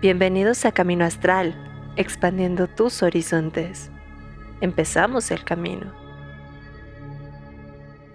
[0.00, 1.56] Bienvenidos a Camino Astral,
[1.96, 3.90] expandiendo tus horizontes.
[4.60, 5.92] Empezamos el camino.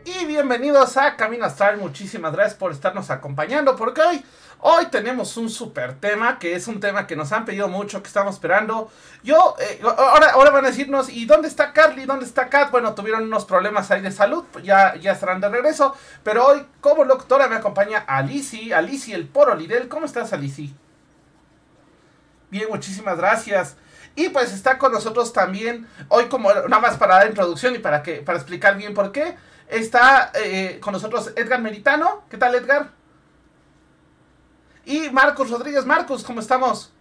[0.05, 4.23] Y bienvenidos a Camino Astral, muchísimas gracias por estarnos acompañando, porque hoy,
[4.59, 8.07] hoy tenemos un super tema, que es un tema que nos han pedido mucho, que
[8.07, 8.89] estamos esperando.
[9.21, 12.05] Yo, eh, ahora, ahora van a decirnos, ¿y dónde está Carly?
[12.05, 12.71] ¿Dónde está Kat?
[12.71, 17.03] Bueno, tuvieron unos problemas ahí de salud, ya, ya estarán de regreso, pero hoy como
[17.03, 19.89] doctora me acompaña Alicia, Alicia el Poro Lidel.
[19.89, 20.69] ¿Cómo estás, Alicia?
[22.53, 23.75] Bien, muchísimas gracias.
[24.15, 28.03] Y pues está con nosotros también, hoy como nada más para dar introducción y para,
[28.03, 29.35] que, para explicar bien por qué,
[29.67, 32.21] está eh, con nosotros Edgar Meritano.
[32.29, 32.91] ¿Qué tal, Edgar?
[34.85, 35.83] Y Marcos Rodríguez.
[35.87, 36.93] Marcos, ¿cómo estamos?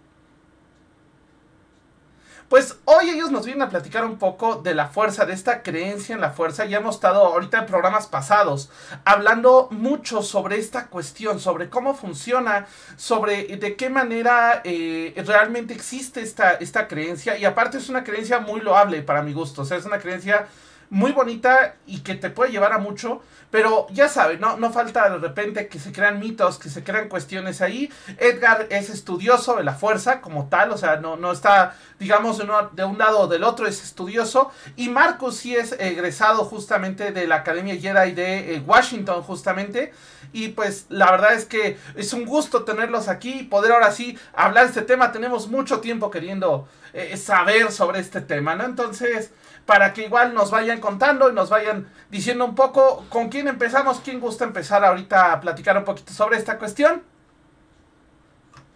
[2.52, 6.15] Pues hoy ellos nos vienen a platicar un poco de la fuerza, de esta creencia
[6.15, 6.66] en la fuerza.
[6.66, 8.69] Ya hemos estado ahorita en programas pasados
[9.06, 12.66] hablando mucho sobre esta cuestión, sobre cómo funciona,
[12.98, 17.39] sobre de qué manera eh, realmente existe esta, esta creencia.
[17.39, 19.62] Y aparte es una creencia muy loable para mi gusto.
[19.62, 20.47] O sea, es una creencia
[20.93, 23.23] muy bonita y que te puede llevar a mucho.
[23.51, 27.09] Pero ya saben, no, no falta de repente que se crean mitos, que se crean
[27.09, 27.91] cuestiones ahí.
[28.19, 32.47] Edgar es estudioso de la fuerza como tal, o sea, no, no está, digamos, de,
[32.73, 34.51] de un lado o del otro, es estudioso.
[34.77, 39.93] Y Marcus sí es egresado justamente de la Academia Jedi de eh, Washington, justamente.
[40.34, 44.19] Y pues la verdad es que es un gusto tenerlos aquí y poder ahora sí
[44.34, 45.12] hablar de este tema.
[45.12, 48.65] Tenemos mucho tiempo queriendo eh, saber sobre este tema, ¿no?
[48.65, 49.31] Entonces
[49.67, 54.01] para que igual nos vayan contando y nos vayan diciendo un poco con quién empezamos,
[54.01, 57.03] quién gusta empezar ahorita a platicar un poquito sobre esta cuestión.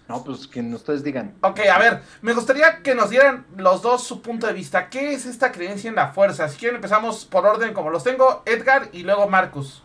[0.09, 1.34] No, pues que ustedes digan.
[1.41, 4.89] Ok, a ver, me gustaría que nos dieran los dos su punto de vista.
[4.89, 6.48] ¿Qué es esta creencia en la fuerza?
[6.48, 9.83] Si quieren empezamos por orden como los tengo, Edgar y luego Marcus.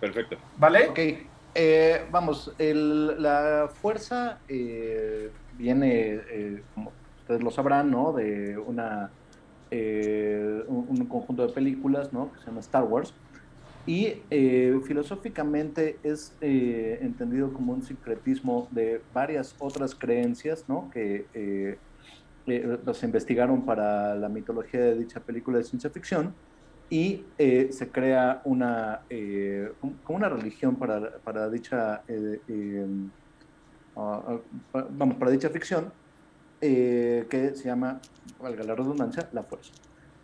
[0.00, 0.36] Perfecto.
[0.56, 0.88] ¿Vale?
[0.88, 0.98] Ok,
[1.54, 8.12] eh, vamos, la fuerza eh, viene, eh, como ustedes lo sabrán, ¿no?
[8.12, 9.10] De una
[9.70, 12.32] eh, un, conjunto de películas ¿no?
[12.32, 13.14] que se llama Star Wars.
[13.86, 20.90] Y eh, filosóficamente es eh, entendido como un sincretismo de varias otras creencias ¿no?
[20.92, 21.78] que
[22.92, 26.34] se investigaron para la mitología de dicha película de ciencia ficción
[26.90, 29.02] y se crea una,
[30.02, 32.02] como una religión para, para dicha,
[33.96, 34.38] ah,
[34.74, 35.92] ah, vamos, para dicha ficción
[36.62, 38.00] eh, que se llama,
[38.38, 39.72] valga la redundancia, la fuerza.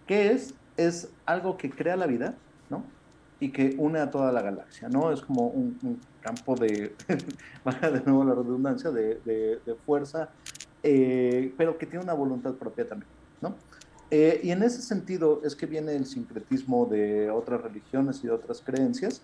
[0.06, 0.52] ¿Qué es?
[0.76, 2.34] Es algo que crea la vida,
[2.69, 2.84] ¿no?
[3.41, 5.10] Y que une a toda la galaxia, ¿no?
[5.10, 6.94] Es como un, campo de,
[7.64, 10.28] valga de nuevo la redundancia, de, de, fuerza,
[10.82, 13.08] eh, pero que tiene una voluntad propia también,
[13.41, 13.54] ¿no?
[14.10, 18.32] Eh, y en ese sentido es que viene el sincretismo de otras religiones y de
[18.32, 19.22] otras creencias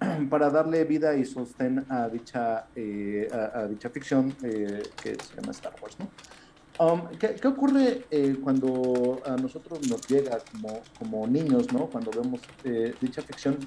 [0.30, 5.74] para darle vida y sostén a dicha, a, a, dicha ficción que se llama Star
[5.82, 6.08] Wars, ¿no?
[6.78, 11.86] Um, ¿qué, ocurre eh, cuando a nosotros nos llega como, como niños, ¿no?
[11.86, 13.58] cuando vemos eh, dicha ficción?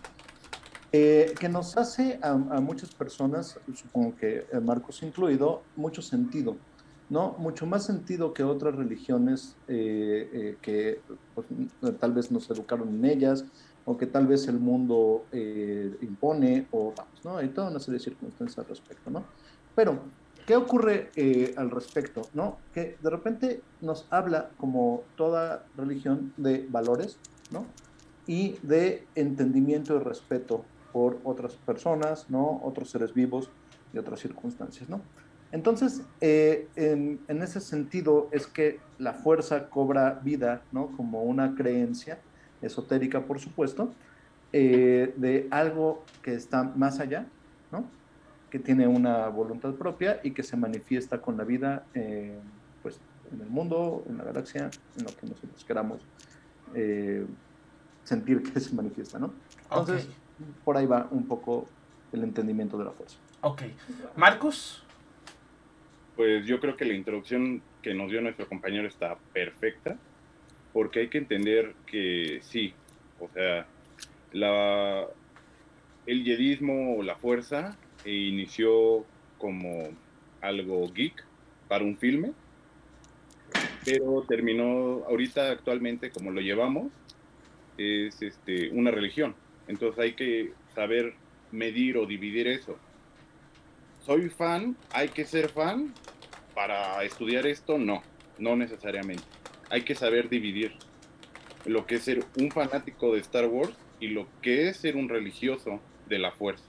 [0.91, 6.57] Eh, que nos hace a, muchas personas, supongo que Marcos incluido, mucho sentido,
[7.09, 7.35] ¿no?
[7.37, 10.99] Mucho más sentido que otras religiones que
[11.35, 11.47] pues,
[11.99, 13.45] tal vez nos educaron en ellas,
[13.85, 15.25] o que tal vez el mundo
[16.01, 17.37] impone, o vamos, ¿no?
[17.37, 19.23] Hay toda una serie de circunstancias al respecto, ¿no?
[19.75, 19.99] Pero
[20.49, 22.23] ¿Qué ocurre eh, al respecto?
[22.33, 22.57] ¿no?
[22.73, 27.19] Que de repente nos habla, como toda religión, de valores
[27.51, 27.67] ¿no?
[28.25, 32.61] y de entendimiento y respeto por otras personas, ¿no?
[32.63, 33.51] otros seres vivos
[33.93, 34.89] y otras circunstancias.
[34.89, 35.01] ¿no?
[35.51, 40.87] Entonces, eh, en, ese sentido es que la fuerza cobra vida ¿no?
[40.97, 42.17] como una creencia
[42.63, 43.93] esotérica, por supuesto,
[44.51, 47.27] eh, de algo que está más allá,
[47.71, 47.98] ¿no?
[48.49, 52.37] Que tiene una voluntad propia y que se manifiesta con la vida eh,
[52.81, 52.99] pues,
[53.31, 56.01] en el mundo, en la galaxia, en lo que nosotros queramos
[56.73, 57.25] eh,
[58.03, 59.33] sentir que se manifiesta, ¿no?
[59.63, 60.07] Entonces,
[60.63, 61.67] por ahí va un poco
[62.11, 63.17] el entendimiento de la fuerza.
[63.41, 63.63] Ok.
[64.15, 64.83] Marcus.
[66.15, 69.95] Pues yo creo que la introducción que nos dio nuestro compañero está perfecta,
[70.73, 72.73] porque hay que entender que sí,
[73.19, 73.65] o sea,
[74.33, 75.05] la,
[76.05, 77.77] el yedismo o la fuerza
[78.11, 79.05] inició
[79.37, 79.89] como
[80.41, 81.23] algo geek
[81.67, 82.31] para un filme,
[83.85, 86.91] pero terminó ahorita actualmente como lo llevamos,
[87.77, 89.35] es este, una religión.
[89.67, 91.13] Entonces hay que saber
[91.51, 92.77] medir o dividir eso.
[94.05, 95.93] Soy fan, hay que ser fan
[96.55, 98.01] para estudiar esto, no,
[98.37, 99.23] no necesariamente.
[99.69, 100.73] Hay que saber dividir
[101.65, 105.09] lo que es ser un fanático de Star Wars y lo que es ser un
[105.09, 106.65] religioso de la fuerza.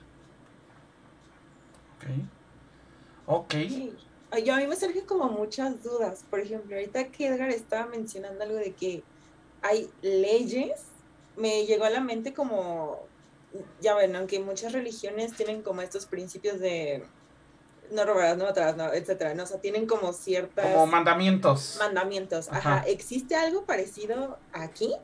[3.27, 3.55] Ok.
[4.45, 6.25] yo a mí me surgen como muchas dudas.
[6.29, 9.03] Por ejemplo, ahorita que Edgar estaba mencionando algo de que
[9.63, 10.87] hay leyes,
[11.37, 13.07] me llegó a la mente como,
[13.81, 17.05] ya bueno, aunque muchas religiones tienen como estos principios de
[17.91, 19.43] no robarás, no matarás, no, etcétera, ¿no?
[19.43, 20.65] O sea, tienen como ciertas...
[20.73, 21.77] Como mandamientos.
[21.79, 22.85] Mandamientos, ajá.
[22.87, 24.95] ¿Existe algo parecido aquí?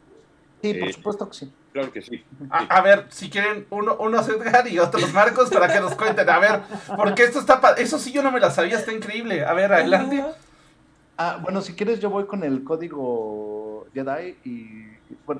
[0.62, 1.52] Sí, por supuesto que sí.
[1.76, 2.25] Claro que sí.
[2.49, 6.26] A, ver, si quieren, uno, unos Edgar y otros Marcos para que nos cuenten.
[6.31, 6.62] A ver,
[6.96, 7.61] porque esto está.
[7.76, 9.44] Eso sí, yo no me la sabía, está increíble.
[9.44, 10.25] A ver, adelante.
[11.19, 14.87] Ah, bueno, si quieres, yo voy con el código Jedi y.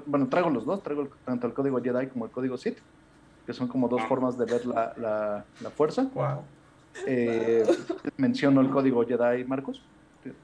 [0.05, 2.81] Bueno, traigo los dos, traigo tanto el código Jedi como el código Sith,
[3.47, 4.07] que son como dos ah.
[4.07, 6.07] formas de ver la, la, fuerza.
[6.13, 6.43] Wow.
[7.07, 7.65] Eh,
[8.19, 9.81] menciono el código Jedi, Marcos.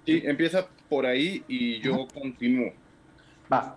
[0.07, 2.73] Sí, empieza por ahí y yo continúo.
[3.53, 3.77] Va.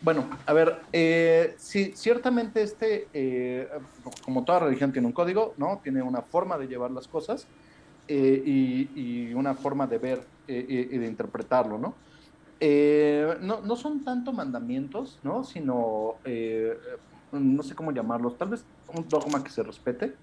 [0.00, 3.68] Bueno, a ver, eh, sí, ciertamente este, eh,
[4.24, 5.80] como toda religión tiene un código, ¿no?
[5.82, 7.48] Tiene una forma de llevar las cosas
[8.06, 11.94] eh, y, una forma de ver y de interpretarlo, ¿no?
[13.40, 13.60] ¿no?
[13.60, 15.44] No son tanto mandamientos, ¿no?
[15.44, 16.14] Sino,
[17.32, 18.64] no sé cómo llamarlos, tal vez
[18.94, 20.14] un dogma que se respete.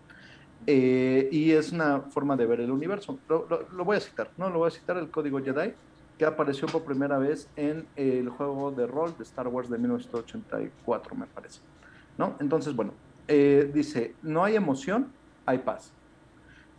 [0.65, 3.19] y es una forma de ver el universo.
[3.29, 4.49] Lo, lo voy a citar, ¿no?
[4.49, 5.73] Lo voy a citar el código Jedi
[6.17, 11.15] que apareció por primera vez en el juego de rol de Star Wars de 1984,
[11.15, 11.59] me parece.
[12.17, 12.35] ¿No?
[12.39, 12.93] Entonces, bueno,
[13.27, 15.11] eh, dice, no hay emoción,
[15.45, 15.91] hay paz.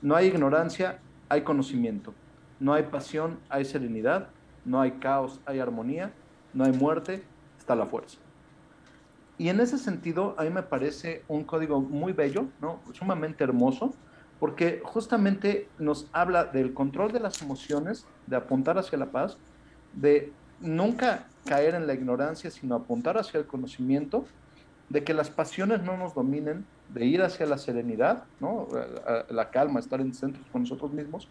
[0.00, 2.14] No hay ignorancia, hay conocimiento.
[2.60, 4.28] No hay pasión, hay serenidad.
[4.64, 6.12] No hay caos, hay armonía.
[6.54, 7.22] No hay muerte,
[7.58, 8.18] está la fuerza.
[9.38, 12.80] Y en ese sentido, a mí me parece un código muy bello, ¿no?
[12.92, 13.94] sumamente hermoso,
[14.38, 19.38] porque justamente nos habla del control de las emociones, de apuntar hacia la paz,
[19.94, 24.26] de nunca caer en la ignorancia, sino apuntar hacia el conocimiento,
[24.88, 28.68] de que las pasiones no nos dominen, de ir hacia la serenidad, ¿no?
[29.28, 31.28] la, calma, estar en centro con nosotros mismos,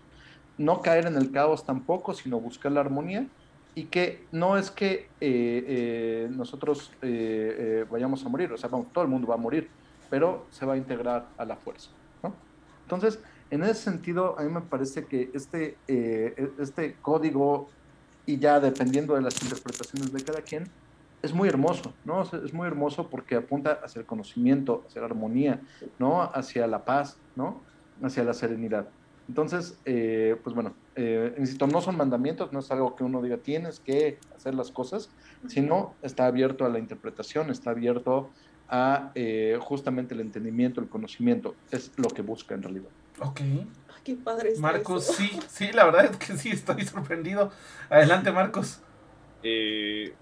[0.58, 3.28] no caer en el caos tampoco, sino buscar la armonía,
[3.76, 9.04] y que no es que eh, eh, nosotros eh, vayamos a morir, o sea, todo
[9.04, 9.70] el mundo va a morir,
[10.10, 11.90] pero se va a integrar a la fuerza.
[12.86, 17.68] Entonces, en ese sentido, a mí me parece que este, eh, este código,
[18.26, 20.70] y ya dependiendo de las interpretaciones de cada quien,
[21.22, 22.22] es muy hermoso, ¿no?
[22.22, 25.60] Es muy hermoso porque apunta hacia el conocimiento, hacia la armonía,
[25.98, 26.22] ¿no?
[26.22, 27.62] Hacia la paz, ¿no?
[28.04, 28.88] Hacia la serenidad.
[29.28, 33.38] Entonces, eh, pues bueno, eh, insisto, no son mandamientos, no es algo que uno diga
[33.38, 35.10] tienes que hacer las cosas,
[35.48, 38.30] sino está abierto a la interpretación, está abierto
[38.70, 41.56] a eh, justamente el entendimiento, el conocimiento.
[41.72, 42.90] Es lo que busca en realidad.
[43.20, 43.42] Ok.
[44.04, 44.54] Qué padre.
[44.60, 47.52] Marcos, sí, sí, la verdad es que sí, estoy sorprendido.
[47.90, 48.82] Adelante, Marcos.
[49.42, 50.14] Eh,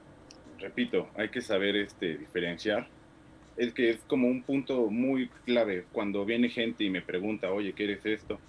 [0.58, 2.88] repito, hay que saber este, diferenciar.
[3.58, 5.86] Es que es como un punto muy clave.
[5.92, 8.40] Cuando viene gente y me pregunta, oye, ¿qué eres esto?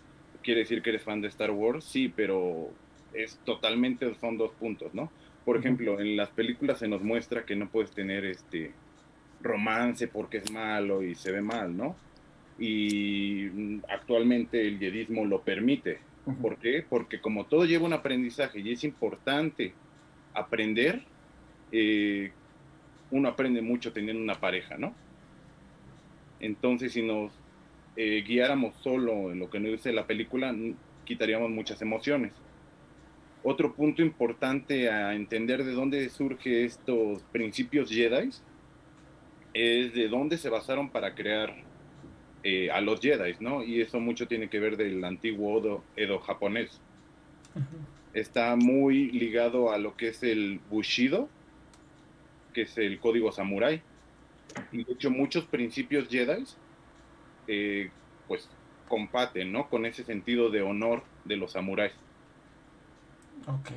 [0.43, 1.85] ¿Quiere decir que eres fan de Star Wars?
[1.85, 2.71] Sí, pero
[3.13, 5.11] es totalmente, son dos puntos, ¿no?
[5.45, 8.73] Por ejemplo, en las películas se nos muestra que no puedes tener este
[9.45, 11.95] romance porque es malo y se ve mal, ¿no?
[12.59, 15.99] Y actualmente el yedismo lo permite.
[16.41, 16.85] ¿Por qué?
[16.89, 19.75] Porque como todo lleva un aprendizaje y es importante
[20.33, 21.03] aprender,
[21.71, 22.33] eh,
[23.11, 24.95] uno aprende mucho teniendo una pareja, ¿no?
[26.41, 27.33] Entonces, si nos
[27.97, 30.55] eh, guiáramos solo en lo que nos dice la película,
[31.05, 32.33] quitaríamos muchas emociones.
[33.43, 38.31] Otro punto importante a entender de dónde surge estos principios Jedi
[39.55, 41.55] es de dónde se basaron para crear
[42.43, 43.63] eh, a los Jedi, ¿no?
[43.63, 46.81] Y eso mucho tiene que ver del antiguo Edo, japonés.
[48.13, 51.29] Está muy ligado a lo que es el Bushido,
[52.53, 53.81] que es el código samurái.
[54.73, 56.45] Y de hecho muchos principios Jedi,
[57.47, 57.91] eh,
[58.29, 58.49] pues,
[58.89, 59.69] compaten, ¿no?
[59.69, 61.93] Con ese sentido de honor de los samuráis.
[63.47, 63.71] Ok.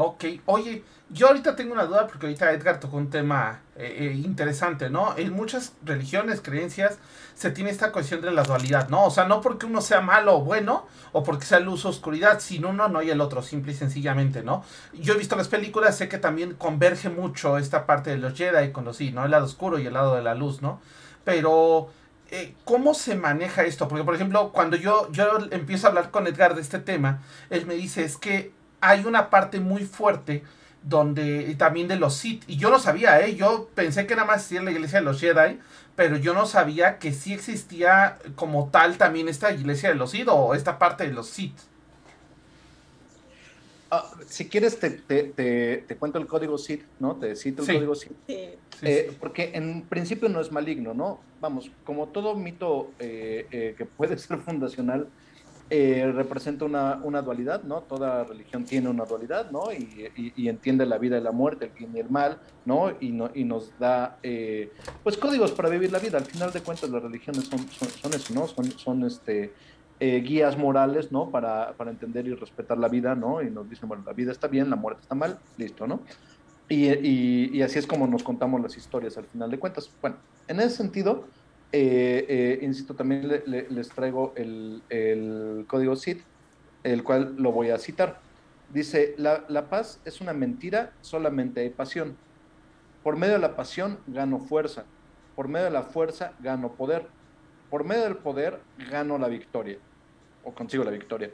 [0.00, 4.12] Ok, oye, yo ahorita tengo una duda porque ahorita Edgar tocó un tema eh, eh,
[4.12, 5.16] interesante, ¿no?
[5.16, 6.98] En muchas religiones, creencias,
[7.34, 9.06] se tiene esta cuestión de la dualidad, ¿no?
[9.06, 12.38] O sea, no porque uno sea malo o bueno, o porque sea luz o oscuridad,
[12.38, 14.62] sin uno no hay el otro, simple y sencillamente, ¿no?
[14.92, 18.70] Yo he visto las películas, sé que también converge mucho esta parte de los Jedi
[18.70, 19.24] con los sí, ¿no?
[19.24, 20.80] El lado oscuro y el lado de la luz, ¿no?
[21.24, 21.88] Pero...
[22.30, 23.88] Eh, ¿Cómo se maneja esto?
[23.88, 27.64] Porque, por ejemplo, cuando yo, yo empiezo a hablar con Edgar de este tema, él
[27.64, 30.42] me dice, es que hay una parte muy fuerte
[30.82, 33.34] donde también de los Sith y yo no sabía, ¿eh?
[33.34, 35.58] yo pensé que nada más existía la iglesia de los Jedi,
[35.96, 40.28] pero yo no sabía que sí existía como tal también esta iglesia de los Sith
[40.28, 41.58] o esta parte de los Sith.
[43.90, 47.16] Ah, si quieres te, te, cuento el código Sith, ¿no?
[47.16, 48.12] Te cito el código Sith.
[48.82, 51.20] Eh, porque en principio no es maligno, ¿no?
[51.40, 55.08] Vamos, como todo mito eh, eh, que puede ser fundacional,
[55.70, 57.82] eh, representa una, una, dualidad, ¿no?
[57.82, 59.70] Toda religión tiene una dualidad, ¿no?
[59.70, 62.90] Y, entiende la vida y la muerte, el bien y el mal, ¿no?
[63.00, 64.72] Y, no, y nos da, eh,
[65.02, 66.16] pues, códigos para vivir la vida.
[66.16, 68.46] Al final de cuentas, las religiones son, son, eso, ¿no?
[68.46, 69.52] Son, son este,
[70.00, 71.28] eh, guías morales, ¿no?
[71.28, 73.42] Para, para, entender y respetar la vida, ¿no?
[73.42, 76.00] Y nos dicen, bueno, la vida está bien, la muerte está mal, listo, ¿no?
[76.70, 79.90] Y así es como nos contamos las historias al final de cuentas.
[80.00, 80.16] Bueno,
[80.48, 81.24] en ese sentido,
[81.72, 86.18] eh, eh, insisto, también les traigo el, el, código CID,
[86.82, 88.20] el cual lo voy a citar.
[88.72, 92.16] Dice, la, la, paz es una mentira, solamente hay pasión.
[93.02, 94.84] Por medio de la pasión gano fuerza,
[95.36, 97.06] por medio de la fuerza gano poder,
[97.70, 98.60] por medio del poder
[98.90, 99.78] gano la victoria,
[100.44, 101.30] o consigo la victoria.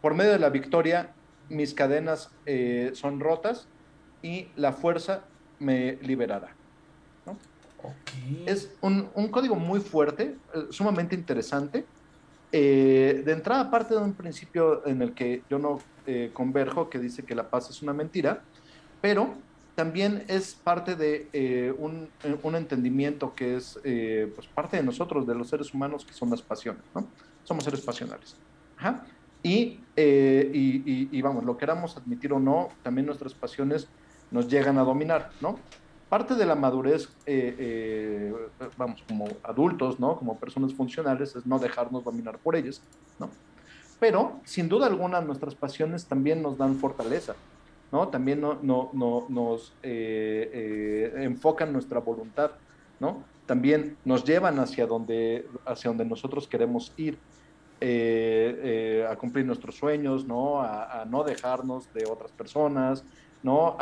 [0.00, 1.14] Por medio de la victoria
[1.50, 3.68] mis cadenas eh, son rotas
[4.22, 5.24] y la fuerza
[5.58, 6.54] me liberará.
[8.46, 11.84] Es un, código muy fuerte, eh, sumamente interesante.
[12.52, 16.98] Eh, de entrada parte de un principio en el que yo no eh, converjo, que
[16.98, 18.42] dice que la paz es una mentira,
[19.00, 19.34] pero
[19.74, 22.10] también es parte de un,
[22.54, 26.82] entendimiento que es pues parte de nosotros, de los seres humanos, que son las pasiones,
[26.94, 27.06] ¿no?
[27.44, 28.36] Somos seres pasionales.
[29.42, 33.88] Y, y, y, vamos, lo queramos admitir o no, también nuestras pasiones
[34.30, 35.58] nos llegan a dominar, ¿no?
[36.10, 38.34] Parte de la madurez, eh, eh,
[38.76, 40.16] vamos, como adultos, ¿no?
[40.16, 42.82] Como personas funcionales, es no dejarnos dominar por ellas,
[43.20, 43.30] ¿no?
[44.00, 47.36] Pero, sin duda alguna, nuestras pasiones también nos dan fortaleza,
[47.92, 48.08] ¿no?
[48.08, 52.50] También no, no, no nos eh, enfocan nuestra voluntad,
[52.98, 53.22] ¿no?
[53.46, 57.18] También nos llevan hacia donde, hacia donde nosotros queremos ir,
[59.08, 60.60] a cumplir nuestros sueños, ¿no?
[60.60, 63.04] A, no dejarnos de otras personas,
[63.42, 63.76] ¿no?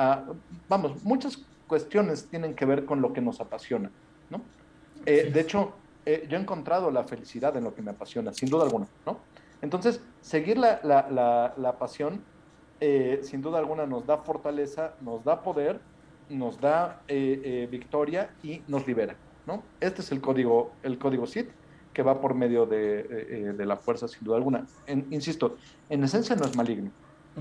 [0.69, 1.39] Vamos, muchas
[1.69, 3.93] cuestiones tienen que ver con lo que nos apasiona,
[4.31, 4.41] ¿no?
[5.07, 8.49] Eh, de hecho, eh, yo he encontrado la felicidad en lo que me apasiona, sin
[8.49, 9.21] duda alguna, ¿no?
[9.63, 12.23] Entonces, seguir la, la, la, pasión,
[12.81, 15.81] eh, sin duda alguna, nos da fortaleza, nos da poder,
[16.29, 17.03] nos da
[17.71, 19.63] victoria y nos libera, ¿no?
[19.81, 21.49] Este es el código, el código SIT
[21.93, 24.67] que va por medio de, de la fuerza, sin duda alguna.
[25.11, 25.57] insisto,
[25.89, 26.91] en esencia no es maligno,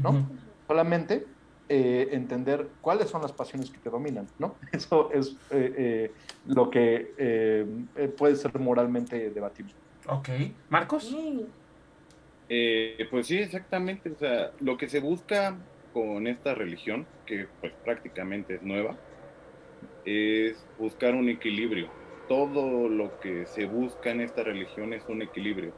[0.01, 0.27] ¿no?
[0.67, 1.25] Solamente
[1.69, 4.55] eh, entender cuáles son las pasiones que te dominan, ¿no?
[4.71, 6.11] Eso es eh, eh,
[6.45, 7.67] lo que
[8.17, 9.73] puede ser moralmente debatible.
[10.07, 10.29] Ok.
[10.69, 11.13] ¿Marcos?
[13.09, 14.11] pues sí, exactamente.
[14.11, 15.57] O sea, lo que se busca
[15.93, 18.95] con esta religión, que pues prácticamente es nueva,
[20.05, 21.89] es buscar un equilibrio.
[22.29, 25.73] Todo lo que se busca en esta religión es un equilibrio,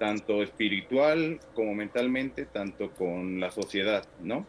[0.00, 4.44] tanto espiritual como mentalmente, tanto con la sociedad, ¿no?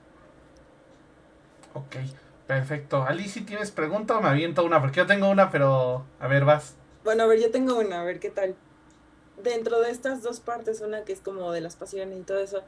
[1.79, 1.95] Ok,
[2.47, 3.03] perfecto.
[3.03, 6.43] Ali, si tienes pregunta o me aviento una, porque yo tengo una, pero a ver,
[6.43, 6.75] vas.
[7.03, 8.55] Bueno, a ver, yo tengo una, a ver qué tal.
[9.41, 12.61] Dentro de estas dos partes, una que es como de las pasiones y todo eso,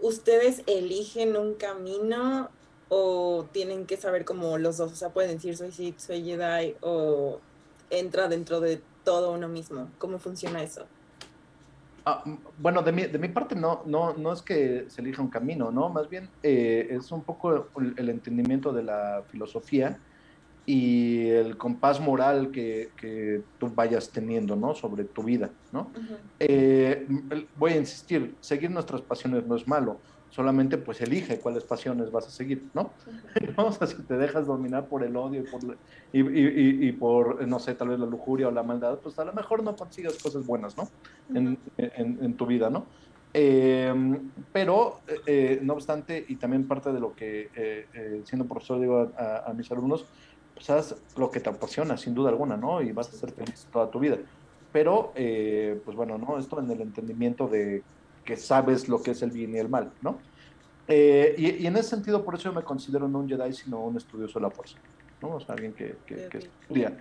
[0.00, 2.48] ¿ustedes eligen un camino
[2.88, 4.92] o tienen que saber como los dos?
[4.92, 7.40] O sea, pueden decir soy Sith, soy Jedi o
[7.90, 9.90] entra dentro de todo uno mismo.
[9.98, 10.86] ¿Cómo funciona eso?
[12.10, 12.24] Ah,
[12.56, 15.70] bueno, de mi, de mi parte no, no, no es que se elija un camino,
[15.70, 15.90] ¿no?
[15.90, 19.98] Más bien eh, es un poco el, entendimiento de la filosofía
[20.64, 24.74] y el compás moral que, que tú vayas teniendo, ¿no?
[24.74, 25.90] Sobre tu vida, ¿no?
[26.40, 27.06] Eh,
[27.56, 29.98] voy a insistir, seguir nuestras pasiones no es malo
[30.30, 32.92] solamente pues elige cuáles pasiones vas a seguir, ¿no?
[33.56, 35.60] O sea, si te dejas dominar por el odio y por,
[36.12, 39.24] y, y, y, por, no sé, tal vez la lujuria o la maldad, pues a
[39.24, 40.88] lo mejor no consigas cosas buenas, ¿no?
[41.34, 42.86] En, en, en tu vida, ¿no?
[43.32, 48.80] Em, pero, eh, no obstante, y también parte de lo que, eh, eh, siendo profesor,
[48.80, 50.06] digo a, a, mis alumnos,
[50.54, 52.80] pues haz lo que te apasiona, sin duda alguna, ¿no?
[52.80, 54.16] Y vas a ser feliz toda tu vida.
[54.72, 56.38] Pero, pues bueno, ¿no?
[56.38, 57.82] Esto en el entendimiento de
[58.28, 60.20] que sabes lo que es el bien y el mal, ¿no?
[60.86, 63.96] Eh, y, en ese sentido, por eso yo me considero no un Jedi, sino un
[63.96, 64.76] estudioso de la fuerza,
[65.22, 65.36] ¿no?
[65.36, 66.94] O sea, alguien que, que, estudia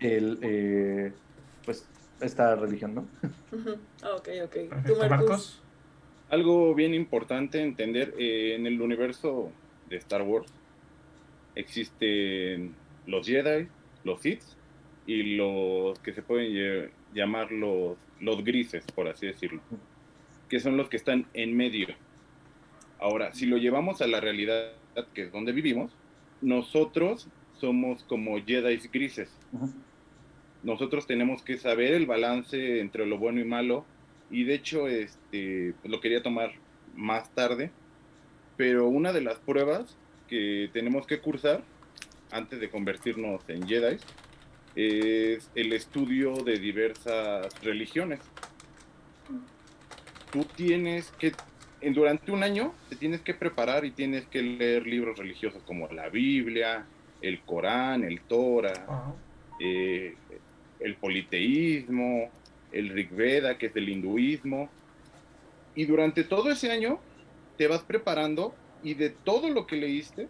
[0.00, 1.12] el, eh,
[1.64, 1.88] pues,
[2.20, 3.06] esta religión, ¿no?
[4.16, 4.56] Ok, ok.
[4.84, 5.62] ¿Tú, Marcos?
[6.30, 9.52] Algo bien importante entender, eh, en el universo
[9.88, 10.52] de Star Wars
[11.54, 12.74] existen
[13.06, 13.68] los Jedi,
[14.02, 14.42] los Sith
[15.06, 19.62] y los que se pueden llamar los, los grises, por así decirlo
[20.52, 21.86] que son los que están en medio.
[23.00, 24.72] Ahora, si lo llevamos a la realidad,
[25.14, 25.92] que es donde vivimos,
[26.42, 27.26] nosotros
[27.58, 29.34] somos como Jedi grises.
[30.62, 33.86] Nosotros tenemos que saber el balance entre lo bueno y malo.
[34.30, 36.52] Y de hecho, este, lo quería tomar
[36.94, 37.70] más tarde.
[38.58, 39.96] Pero una de las pruebas
[40.28, 41.62] que tenemos que cursar
[42.30, 43.96] antes de convertirnos en Jedi
[44.76, 48.20] es el estudio de diversas religiones.
[50.32, 51.32] Tú tienes que,
[51.82, 55.86] en, durante un año, te tienes que preparar y tienes que leer libros religiosos como
[55.88, 56.86] la Biblia,
[57.20, 59.14] el Corán, el Torah,
[59.60, 60.16] eh,
[60.80, 62.30] el politeísmo,
[62.72, 64.70] el Rig Veda, que es del hinduismo.
[65.74, 66.98] Y durante todo ese año
[67.58, 70.28] te vas preparando y de todo lo que leíste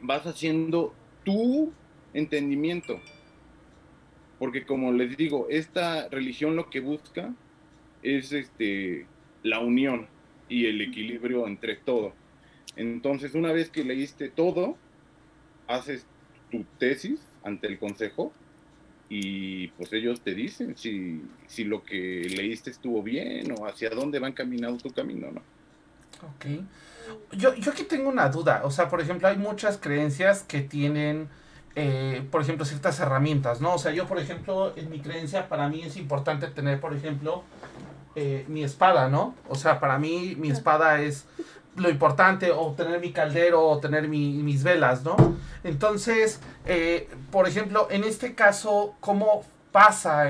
[0.00, 1.72] vas haciendo tu
[2.14, 3.00] entendimiento.
[4.38, 7.34] Porque como les digo, esta religión lo que busca
[8.02, 9.06] es este
[9.42, 10.06] la unión
[10.48, 12.12] y el equilibrio entre todo.
[12.76, 14.76] Entonces, una vez que leíste todo,
[15.66, 16.06] haces
[16.50, 18.32] tu tesis ante el consejo
[19.08, 24.18] y pues ellos te dicen si, si lo que leíste estuvo bien o hacia dónde
[24.18, 25.42] va encaminado tu camino, ¿no?
[26.22, 26.46] Ok.
[27.36, 28.62] Yo, yo aquí tengo una duda.
[28.64, 31.28] O sea, por ejemplo, hay muchas creencias que tienen,
[31.80, 33.74] eh, por ejemplo, ciertas herramientas, ¿no?
[33.74, 37.44] O sea, yo, por ejemplo, en mi creencia, para mí es importante tener, por ejemplo,
[38.16, 39.34] eh, mi espada, ¿no?
[39.48, 41.26] O sea, para mí mi espada es
[41.76, 45.16] lo importante, o tener mi caldero, o tener mis velas, ¿no?
[45.62, 50.24] Entonces, eh, por ejemplo, en este caso, ¿cómo pasa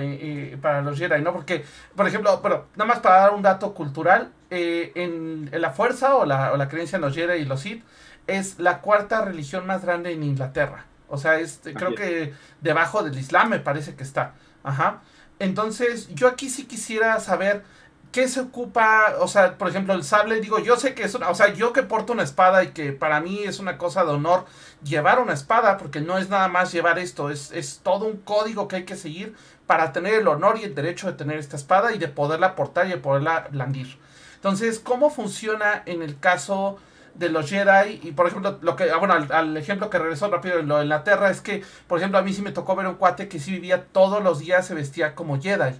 [0.60, 1.32] para los Jedi, ¿no?
[1.32, 1.64] Porque,
[1.96, 6.24] por ejemplo, pero nada más para dar un dato cultural, eh, en, la fuerza o
[6.24, 7.84] la, o la, creencia en los Jedi y los Sith
[8.26, 10.86] es la cuarta religión más grande en Inglaterra.
[11.08, 14.34] O sea, es, creo que debajo del Islam me parece que está.
[14.62, 15.00] Ajá.
[15.38, 17.64] Entonces, yo aquí sí quisiera saber
[18.12, 21.28] qué se ocupa, o sea, por ejemplo, el sable, digo, yo sé que es una,
[21.28, 24.12] o sea, yo que porto una espada y que para mí es una cosa de
[24.12, 24.46] honor
[24.82, 28.66] llevar una espada, porque no es nada más llevar esto, es, es todo un código
[28.66, 29.34] que hay que seguir
[29.66, 32.86] para tener el honor y el derecho de tener esta espada y de poderla portar
[32.86, 33.98] y de poderla blandir.
[34.36, 36.78] Entonces, ¿cómo funciona en el caso
[37.18, 38.00] de los Jedi?
[38.02, 40.84] Y por ejemplo, lo que, ah, bueno, al, ejemplo que regresó rápido en lo de
[40.84, 43.38] la Tierra es que, por ejemplo, a mí sí me tocó ver un cuate que
[43.38, 45.74] sí vivía todos los días, se vestía como Jedi.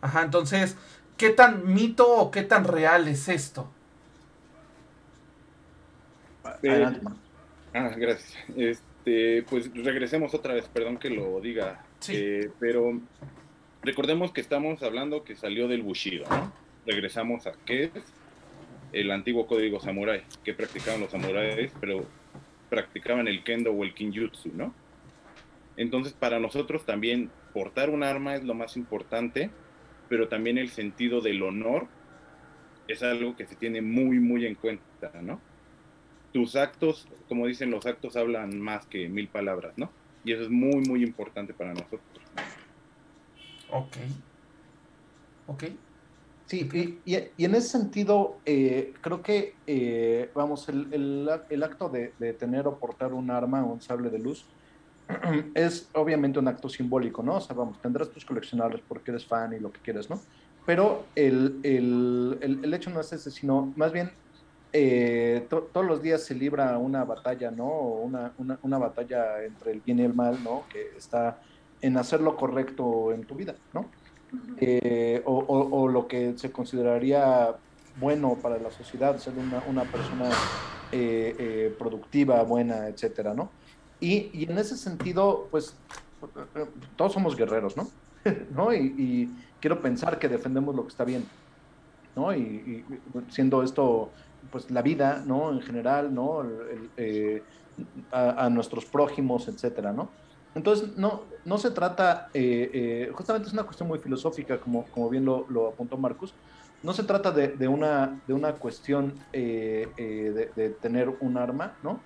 [0.00, 0.76] Ajá, entonces,
[1.16, 3.70] ¿qué tan mito o qué tan real es esto?
[6.62, 7.00] Eh,
[7.74, 8.36] ah, gracias.
[8.56, 11.84] Este, pues regresemos otra vez, perdón que lo diga.
[12.00, 12.14] Sí.
[12.16, 12.98] Eh, pero
[13.82, 16.52] recordemos que estamos hablando que salió del Bushido, ¿no?
[16.86, 18.04] regresamos a qué es
[18.92, 22.04] el antiguo código samurái, que practicaban los samuráis, pero
[22.68, 24.74] practicaban el kendo o el kinjutsu, ¿no?
[25.76, 29.50] Entonces, para nosotros también portar un arma es lo más importante,
[30.08, 31.86] pero también el sentido del honor
[32.88, 35.40] es algo que se tiene muy, muy en cuenta, ¿no?
[36.32, 39.90] Tus actos, como dicen, los actos hablan más que mil palabras, ¿no?
[40.24, 42.02] Y eso es muy, muy importante para nosotros.
[43.70, 43.96] Ok.
[45.46, 45.64] Ok.
[46.50, 46.68] Sí,
[47.04, 50.88] y, y, en ese sentido, eh, creo que, eh, vamos, el,
[51.48, 54.44] el, acto de, de, tener o portar un arma o un sable de luz
[55.54, 57.36] es obviamente un acto simbólico, ¿no?
[57.36, 60.20] O sea, vamos, tendrás tus coleccionables porque eres fan y lo que quieras, ¿no?
[60.66, 64.10] Pero el, el hecho no es ese, sino más bien
[64.72, 67.68] eh, todos los días se libra una batalla, ¿no?
[67.68, 68.32] Una,
[68.62, 70.64] una, batalla entre el bien y el mal, ¿no?
[70.72, 71.40] Que está
[71.80, 73.86] en hacer lo correcto en tu vida, ¿no?
[74.58, 77.54] Eh, o, lo que se consideraría
[77.98, 79.32] bueno para la sociedad, ser
[79.66, 80.28] una, persona
[80.92, 83.50] eh, eh, productiva, buena, etcétera, ¿no?
[84.00, 85.76] Y, en ese sentido, pues,
[86.96, 87.88] todos somos guerreros, ¿no?
[88.54, 88.72] ¿No?
[88.72, 91.26] Y, quiero pensar que defendemos lo que está bien,
[92.14, 92.34] ¿no?
[92.34, 92.84] Y,
[93.28, 94.10] siendo esto,
[94.52, 95.50] pues, la vida, ¿no?
[95.50, 96.42] En general, ¿no?
[98.12, 100.08] a, a, nuestros prójimos, etcétera, ¿no?
[100.54, 105.08] Entonces, no, no se trata, eh, eh, justamente es una cuestión muy filosófica, como, como
[105.08, 106.34] bien lo, lo apuntó Marcus,
[106.82, 111.74] no se trata de, de una, de una cuestión eh, de, de, tener un arma,
[111.82, 112.00] ¿no?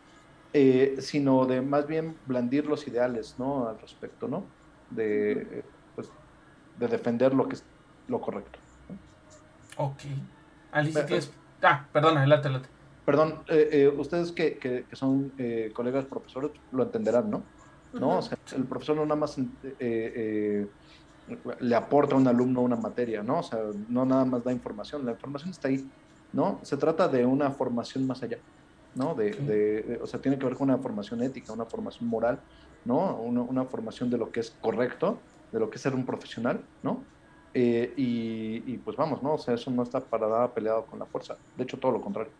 [1.01, 3.69] sino de más bien blandir los ideales, ¿no?
[3.69, 4.45] Al respecto, ¿no?
[4.89, 5.65] De,
[5.97, 6.09] pues,
[6.79, 7.65] de defender lo que es
[8.07, 8.61] lo correcto.
[9.77, 10.03] Ok.
[10.71, 11.33] Alicia, tienes...
[11.61, 12.69] Ah, perdón, adelante, adelante.
[13.05, 13.41] Perdón,
[13.99, 15.33] ustedes que, que, que son
[15.73, 17.43] colegas profesores lo entenderán, ¿no?
[18.01, 18.19] ¿No?
[18.19, 19.45] O sea, el profesor no nada más eh,
[19.81, 20.67] eh,
[21.61, 23.41] le aporta a un alumno una materia, ¿no?
[23.41, 25.89] O sea, no nada más da información, la información está ahí,
[26.33, 26.59] ¿no?
[26.63, 28.39] Se trata de una formación más allá,
[28.95, 29.15] ¿no?
[29.15, 32.41] De, o sea, tiene que ver con una formación ética, una formación moral,
[32.85, 33.17] ¿no?
[33.17, 35.19] Una, formación de lo que es correcto,
[35.53, 37.03] de lo que es ser un profesional, ¿no?
[37.55, 39.35] Eh, y, y, pues vamos, ¿no?
[39.35, 42.01] O sea, eso no está para nada peleado con la fuerza, de hecho todo lo
[42.01, 42.33] contrario.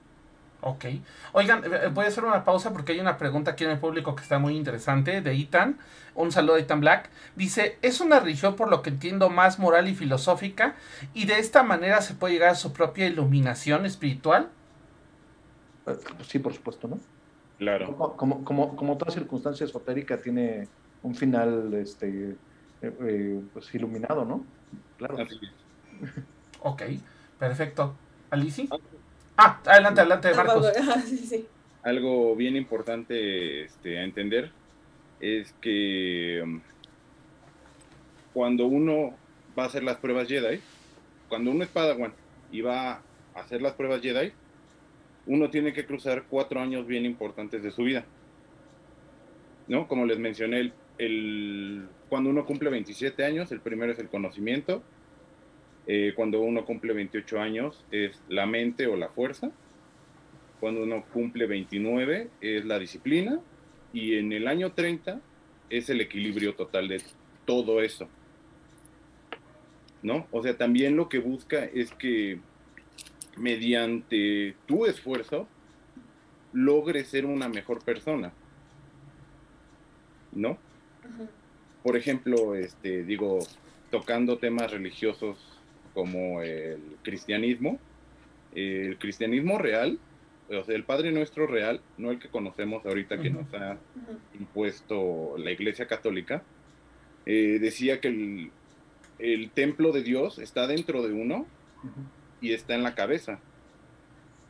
[0.66, 0.87] Ok.
[1.33, 3.79] Oigan, eh, eh, voy a hacer una pausa porque hay una pregunta aquí en el
[3.79, 5.79] público que está muy interesante de Itan.
[6.14, 7.11] Un saludo a Itan Black.
[7.37, 10.74] Dice, ¿es una religión por lo que entiendo más moral y filosófica
[11.12, 14.48] y de esta manera se puede llegar a su propia iluminación espiritual?
[15.87, 15.96] Eh,
[16.27, 16.98] sí, por supuesto, ¿no?
[17.59, 17.94] Claro.
[18.16, 20.66] Como, como, como, toda circunstancia esotérica tiene
[21.03, 22.37] un final este,
[23.53, 24.46] pues iluminado, ¿no?
[24.96, 25.18] Claro.
[26.61, 26.83] Ok.
[27.38, 27.94] Perfecto.
[28.31, 28.68] ¿Alici?
[29.37, 30.66] Ah, adelante, adelante, Ah, Marcos.
[30.77, 31.47] ah, sí, sí.
[31.83, 34.51] Algo bien importante este, a entender
[35.20, 36.61] es que um,
[38.33, 39.14] cuando uno
[39.59, 40.61] va a hacer las pruebas Jedi,
[41.29, 42.12] cuando uno es Padawan
[42.53, 43.03] y va a
[43.35, 44.33] hacer las pruebas Jedi,
[45.27, 48.05] uno tiene que cruzar cuatro años bien importantes de su vida.
[49.68, 49.88] ¿No?
[49.88, 54.83] Como les mencioné, el, el- cuando uno cumple 27 años, el primero es el conocimiento.
[55.87, 59.51] Eh, cuando uno cumple 28 años es la mente o la fuerza.
[60.61, 63.40] Cuando uno cumple 29 es la disciplina.
[63.92, 65.20] Y en el año 30
[65.70, 67.03] es el equilibrio total de
[67.44, 68.09] todo eso.
[70.03, 70.27] ¿No?
[70.33, 72.38] O sea, también lo que busca es que
[73.37, 75.49] mediante tu esfuerzo
[76.53, 78.33] logres ser una mejor persona.
[80.33, 80.59] ¿No?
[81.83, 83.40] Por ejemplo, este, digo,
[83.90, 85.54] tocando temas religiosos
[85.94, 87.78] como el cristianismo,
[88.54, 89.98] el cristianismo real,
[90.50, 93.78] o sea, el Padre Nuestro real, no el que conocemos ahorita que nos ha
[94.38, 96.42] impuesto la Iglesia Católica,
[97.26, 98.50] eh, decía que el,
[99.18, 101.46] el templo de Dios está dentro de uno
[102.40, 103.38] y está en la cabeza.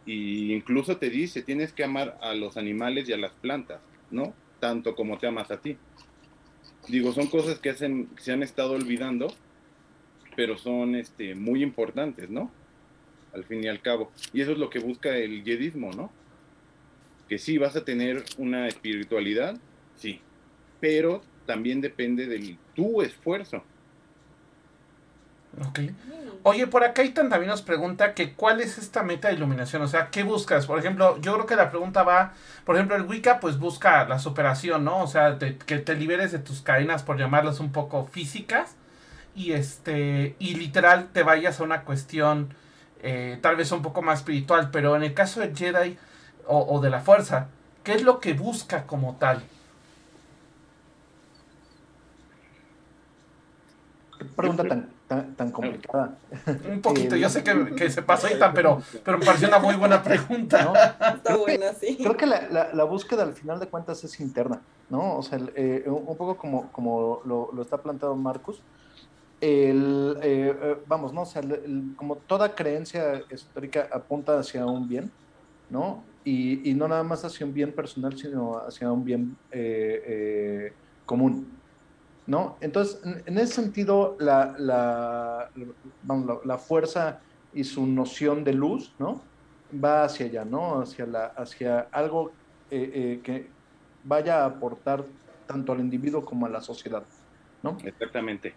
[0.07, 3.81] Y incluso te dice, tienes que amar a los animales y a las plantas,
[4.11, 4.35] ¿no?
[4.61, 5.77] Tanto como te amas a ti.
[6.89, 9.29] Digo, son cosas que hacen, se han estado olvidando,
[10.37, 12.51] pero son este, muy importantes, ¿no?
[13.33, 14.11] Al fin y al cabo.
[14.33, 16.11] Y eso es lo que busca el yedismo, ¿no?
[17.29, 19.57] Que sí, vas a tener una espiritualidad,
[19.97, 20.21] sí,
[20.81, 23.63] pero también depende de tu esfuerzo.
[25.69, 25.81] Ok.
[26.43, 29.89] Oye, por acá Itan también nos pregunta que cuál es esta meta de iluminación, o
[29.89, 30.67] sea, ¿qué buscas?
[30.67, 32.35] Por ejemplo, yo creo que la pregunta va,
[32.67, 35.03] por ejemplo, el Wicca pues busca la superación, ¿no?
[35.03, 38.77] O sea, te- que te liberes de tus cadenas, por llamarlas un poco físicas,
[39.35, 42.55] y este, y literal te vayas a una cuestión
[43.03, 45.99] eh, tal vez un poco más espiritual, pero en el caso del Jedi
[46.47, 47.49] o, o de la fuerza,
[47.83, 49.43] ¿qué es lo que busca como tal?
[54.19, 56.15] Qué pregunta tan, tan, tan complicada.
[56.71, 59.59] Un poquito, Eh, yo sé que, que se pasó Itan, pero, pero me pareció una
[59.59, 60.65] muy buena pregunta.
[60.65, 60.75] ¿no?
[60.75, 61.97] Está Creo que- buena, sí.
[61.97, 65.17] Creo que la, la- la búsqueda al final de cuentas es interna, ¿no?
[65.17, 68.61] O sea, eh, un un poco como, como lo, lo está planteado Marcus,
[69.41, 71.25] el, eh, eh, vamos, ¿no?
[71.25, 71.43] Sea,
[71.97, 75.11] como toda creencia esotérica apunta hacia un bien,
[75.71, 76.03] ¿no?
[76.25, 80.73] Y, no nada más hacia un bien personal, sino hacia un bien eh, eh,
[81.05, 81.53] común,
[82.27, 82.57] ¿no?
[82.61, 85.51] Entonces, en, en ese sentido, la, la,
[86.03, 87.21] vamos, la, la fuerza
[87.55, 89.21] y su noción de luz, ¿no?
[89.83, 90.81] Va hacia allá, ¿no?
[90.81, 92.33] Hacia, la, hacia algo
[92.71, 93.49] eh, eh, que
[94.03, 95.05] vaya a aportar
[95.47, 97.05] tanto al individuo como a la sociedad,
[97.63, 97.77] ¿no?
[97.85, 98.55] Exactamente.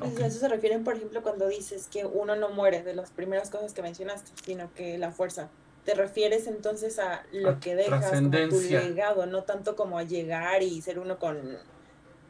[0.00, 0.20] Pues.
[0.22, 3.50] A eso se refieren, por ejemplo, cuando dices que uno no muere de las primeras
[3.50, 5.48] cosas que mencionaste, sino que la fuerza.
[5.84, 10.02] Te refieres entonces a lo A que dejas como tu legado, no tanto como a
[10.02, 11.38] llegar y ser uno con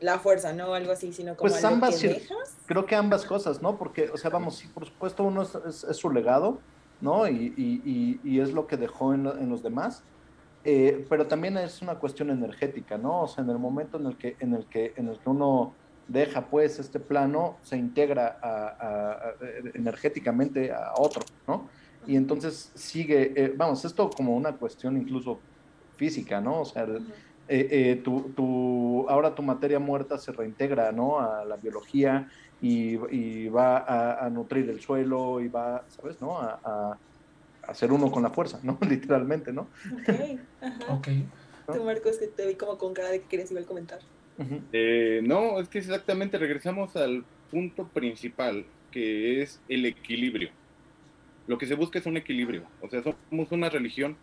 [0.01, 2.57] la fuerza, no algo así, sino como Pues a lo ambas que cir- dejas.
[2.67, 3.77] Creo que ambas cosas, ¿no?
[3.77, 6.59] Porque, o sea, vamos, sí, por supuesto, uno es, es- es su legado,
[7.01, 7.29] ¿no?
[7.29, 10.03] Y, y- y- y es lo que dejó en, lo- en los demás.
[10.65, 13.23] Eh, pero también es una cuestión energética, ¿no?
[13.23, 15.75] O sea, en el momento en el que, en el que, en el que uno
[16.11, 19.35] deja, pues, este plano, se integra a- a- a-
[19.75, 21.71] energéticamente a otro, ¿no?
[22.05, 25.45] Y entonces sigue, eh, vamos, esto como una cuestión incluso
[25.97, 26.63] física, ¿no?
[26.63, 27.07] O sea, el-
[27.47, 31.19] eh, eh, tu, tu- ahora tu materia muerta se reintegra ¿no?
[31.21, 32.27] a la biología
[32.59, 36.21] y, y va a, a nutrir el suelo y va, ¿sabes?
[36.21, 36.39] ¿no?
[36.41, 37.01] A, a,
[37.63, 38.79] a ser uno con la fuerza, ¿no?
[38.89, 39.71] Literalmente, ¿no?
[39.91, 40.09] Ok,
[40.61, 40.95] ajá.
[40.95, 41.09] Ok.
[41.67, 44.01] Tú, Marcos, que te vi como con cara de que querías igual comentar.
[44.73, 50.51] Eh, no, es que exactamente regresamos al punto principal, que es el equilibrio.
[51.47, 52.65] Lo que se busca es un equilibrio.
[52.81, 54.17] O sea, somos una religión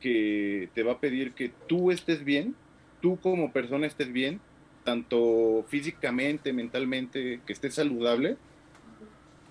[0.00, 2.54] que te va a pedir que tú estés bien,
[3.00, 4.40] tú como persona estés bien,
[4.84, 8.36] tanto físicamente, mentalmente, que estés saludable,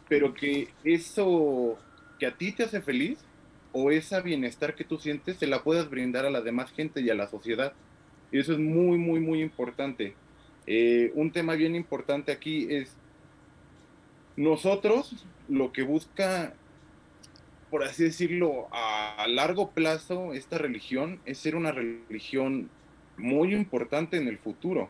[0.08, 1.78] pero que eso
[2.20, 3.20] que a ti te hace feliz
[3.72, 7.10] o esa bienestar que tú sientes se la puedas brindar a la demás gente y
[7.10, 7.74] a la sociedad.
[8.34, 10.16] Y eso es muy, muy, muy importante.
[10.66, 12.98] Eh, un tema bien importante aquí es
[14.36, 16.56] nosotros lo que busca,
[17.70, 22.72] por así decirlo, a largo plazo, esta religión es ser una religión
[23.18, 24.90] muy importante en el futuro.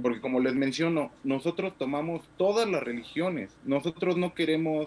[0.00, 3.56] Porque como les menciono, nosotros tomamos todas las religiones.
[3.64, 4.86] Nosotros no queremos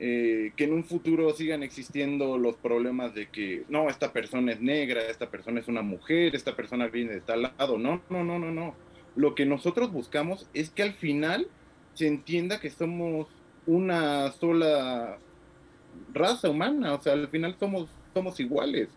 [0.00, 4.60] eh, que en un futuro sigan existiendo los problemas de que, no, esta persona es
[4.60, 7.78] negra, esta persona es una mujer, esta persona viene de tal lado.
[7.78, 8.74] No, no, no, no, no.
[9.16, 11.48] Lo que nosotros buscamos es que al final
[11.94, 13.28] se entienda que somos
[13.66, 15.18] una sola
[16.12, 18.88] raza humana, o sea, al final somos, somos iguales.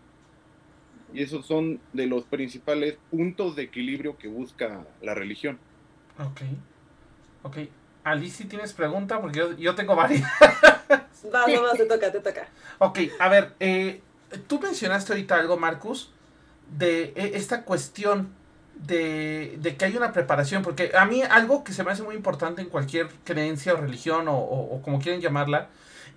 [1.12, 5.58] Y esos son de los principales puntos de equilibrio que busca la religión.
[6.18, 6.42] Ok.
[7.42, 7.58] Ok.
[8.10, 9.20] Alice, ¿tienes pregunta?
[9.20, 10.22] Porque yo, yo tengo varias.
[11.34, 12.48] Va, no, va, te toca, te toca.
[12.78, 14.00] Ok, a ver, eh,
[14.46, 16.10] tú mencionaste ahorita algo, Marcus,
[16.76, 18.32] de eh, esta cuestión
[18.74, 22.14] de, de, que hay una preparación, porque a mí algo que se me hace muy
[22.14, 25.68] importante en cualquier creencia o religión o, o, o como quieren llamarla,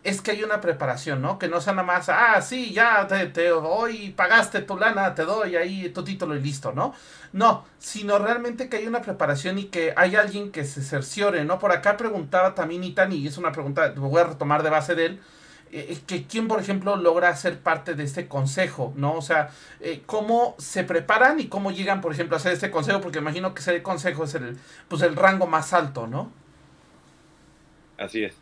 [0.04, 1.38] es que hay una preparación, ¿no?
[1.38, 5.24] Que no sea nada más, ah, sí, ya te, te doy, pagaste tu lana, te
[5.24, 6.94] doy ahí tu título y listo, ¿no?
[7.34, 11.60] No, sino realmente que hay una preparación y que hay alguien que se cerciore, ¿no?
[11.60, 15.06] Por acá preguntaba también Itan, y es una pregunta, voy a retomar de base de
[15.06, 15.22] él,
[15.72, 19.14] eh, que quién, por ejemplo, logra ser parte de este consejo, ¿no?
[19.14, 23.02] O sea, eh, cómo se preparan y cómo llegan, por ejemplo, a hacer este consejo,
[23.02, 24.58] porque imagino que ese consejo es el,
[24.90, 26.32] pues, el rango más alto, ¿no?
[27.98, 28.41] Así es.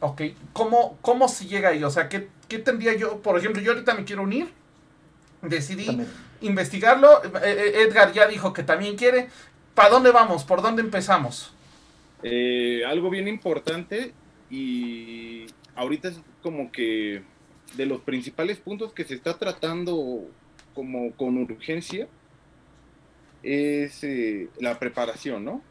[0.00, 1.84] Ok, ¿cómo, cómo se llega ahí?
[1.84, 3.20] O sea, ¿qué, ¿qué, tendría yo?
[3.20, 4.48] Por ejemplo, yo ahorita me quiero unir,
[5.42, 6.08] decidí también.
[6.40, 9.28] investigarlo, eh, Edgar ya dijo que también quiere.
[9.74, 10.44] ¿Para dónde vamos?
[10.44, 11.52] ¿Por dónde empezamos?
[12.22, 14.12] Eh, algo bien importante
[14.50, 17.22] y ahorita es como que
[17.76, 20.26] de los principales puntos que se está tratando
[20.74, 22.08] como con urgencia
[23.42, 25.62] es eh, la preparación, ¿no?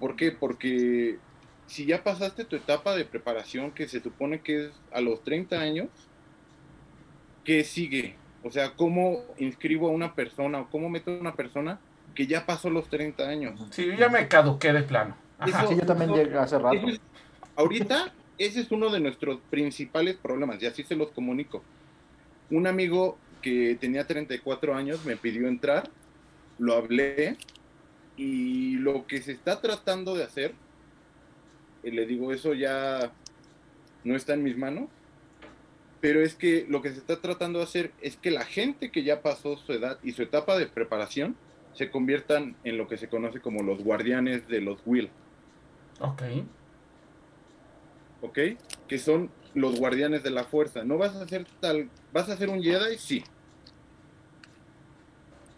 [0.00, 0.32] ¿Por qué?
[0.32, 1.18] Porque
[1.66, 5.58] si ya pasaste tu etapa de preparación, que se supone que es a los 30
[5.58, 5.88] años,
[7.44, 8.16] ¿qué sigue?
[8.42, 11.80] O sea, ¿cómo inscribo a una persona o cómo meto a una persona
[12.14, 13.60] que ya pasó los 30 años?
[13.70, 15.16] Sí, yo ya me caduqué de plano.
[15.46, 16.88] Eso, sí, yo también eso, llegué hace rato.
[16.88, 17.00] Es,
[17.56, 21.62] ahorita, ese es uno de nuestros principales problemas, y así se los comunico.
[22.50, 25.88] Un amigo que tenía 34 años me pidió entrar,
[26.58, 27.36] lo hablé,
[28.16, 30.54] y lo que se está tratando de hacer
[31.84, 33.12] y le digo, eso ya
[34.04, 34.88] no está en mis manos,
[36.00, 39.04] pero es que lo que se está tratando de hacer es que la gente que
[39.04, 41.36] ya pasó su edad y su etapa de preparación
[41.72, 45.10] se conviertan en lo que se conoce como los guardianes de los Will.
[46.00, 46.22] Ok.
[48.22, 48.38] Ok,
[48.88, 50.84] que son los guardianes de la fuerza.
[50.84, 53.24] No vas a ser tal, vas a ser un Jedi, sí,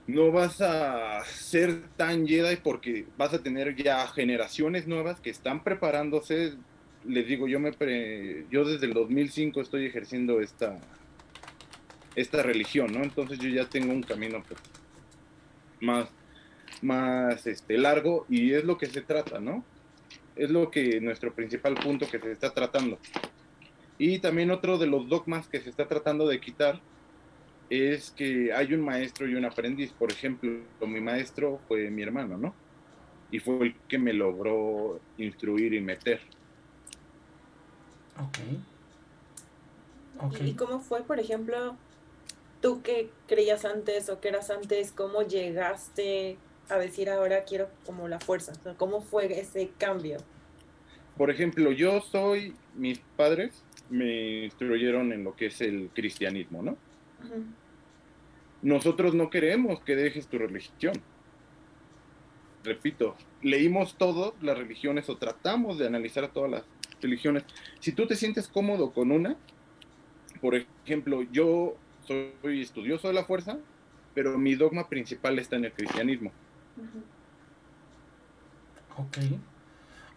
[0.07, 5.65] no vas a ser tan Jedi porque vas a tener ya generaciones nuevas que están
[5.65, 6.55] preparándose.
[7.05, 8.47] Les digo, yo me pre...
[8.51, 10.79] yo desde el 2005 estoy ejerciendo esta
[12.15, 13.03] esta religión, ¿no?
[13.03, 14.59] Entonces yo ya tengo un camino pues,
[15.81, 16.09] más
[16.83, 19.65] más este largo y es lo que se trata, ¿no?
[20.35, 22.99] Es lo que nuestro principal punto que se está tratando.
[23.99, 26.81] Y también otro de los dogmas que se está tratando de quitar
[27.71, 29.93] es que hay un maestro y un aprendiz.
[29.93, 30.51] Por ejemplo,
[30.81, 32.55] mi maestro fue mi hermano, ¿no?
[33.31, 36.21] Y fue el que me logró instruir y meter.
[38.19, 38.39] Ok.
[40.27, 40.51] okay.
[40.51, 41.77] ¿Y cómo fue, por ejemplo,
[42.63, 48.09] tú que creías antes o que eras antes, cómo llegaste a decir ahora quiero como
[48.09, 48.53] la fuerza?
[48.53, 50.19] O sea, ¿Cómo fue ese cambio?
[51.17, 56.77] Por ejemplo, yo soy, mis padres me instruyeron en lo que es el cristianismo, ¿no?
[58.63, 60.95] Nosotros no queremos que dejes tu religión.
[62.65, 66.65] Repito, leímos todas las religiones o tratamos de analizar todas las
[67.01, 67.45] religiones.
[67.81, 69.37] Si tú te sientes cómodo con una,
[70.41, 71.77] por ejemplo, yo
[72.07, 73.59] soy estudioso de la fuerza,
[74.15, 76.33] pero mi dogma principal está en el cristianismo.
[78.97, 79.19] Ok.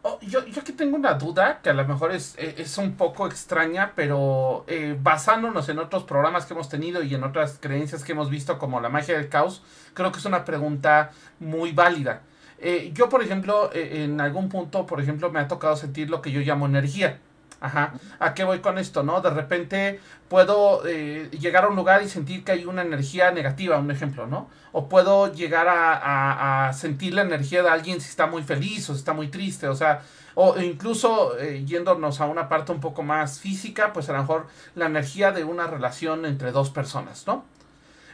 [0.02, 3.28] Oh, yo, yo aquí tengo una duda que a lo mejor es, es un poco
[3.28, 8.14] extraña, pero eh, basándonos en otros programas que hemos tenido y en otras creencias que
[8.14, 9.62] hemos visto como la magia del caos,
[9.94, 12.22] creo que es una pregunta muy válida.
[12.60, 16.22] Eh, yo, por ejemplo, eh, en algún punto, por ejemplo, me ha tocado sentir lo
[16.22, 17.20] que yo llamo energía.
[17.62, 17.94] Ajá.
[18.20, 19.22] ¿A qué voy con esto, no?
[19.22, 23.78] De repente puedo eh, llegar a un lugar y sentir que hay una energía negativa,
[23.78, 24.50] un ejemplo, ¿no?
[24.72, 28.94] O puedo llegar a, a, sentir la energía de alguien si está muy feliz o
[28.94, 30.02] si está muy triste, o sea,
[30.36, 34.48] o incluso eh, yéndonos a una parte un poco más física, pues a lo mejor
[34.76, 37.44] la energía de una relación entre dos personas, ¿no?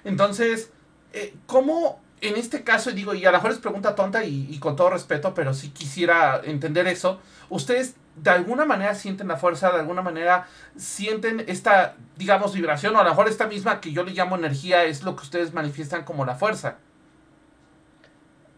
[0.06, 0.72] Entonces,
[1.14, 4.58] eh, ¿cómo en este caso, digo, y a lo mejor es pregunta tonta y, y
[4.58, 9.72] con todo respeto, pero sí quisiera entender eso, ustedes de alguna manera sienten la fuerza,
[9.72, 14.04] de alguna manera sienten esta, digamos, vibración, o a lo mejor esta misma que yo
[14.04, 16.78] le llamo energía es lo que ustedes manifiestan como la fuerza.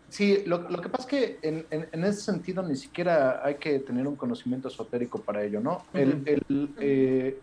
[0.09, 3.55] Sí, lo, lo que pasa es que en, en, en, ese sentido ni siquiera hay
[3.55, 5.83] que tener un conocimiento esotérico para ello, ¿no?
[5.93, 6.23] Uh -huh.
[6.25, 7.41] el, el, eh,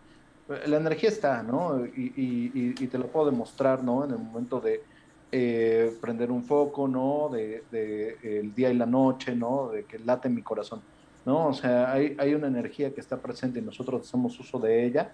[0.66, 1.84] la energía está, ¿no?
[1.84, 4.04] Y, y, y, te lo puedo demostrar, ¿no?
[4.04, 4.82] En el momento de
[5.30, 7.28] eh, prender un foco, ¿no?
[7.30, 9.68] De, de, el día y la noche, ¿no?
[9.68, 10.80] De que late mi corazón
[11.24, 11.48] ¿no?
[11.48, 15.12] O sea, hay, hay una energía que está presente y nosotros hacemos uso de ella.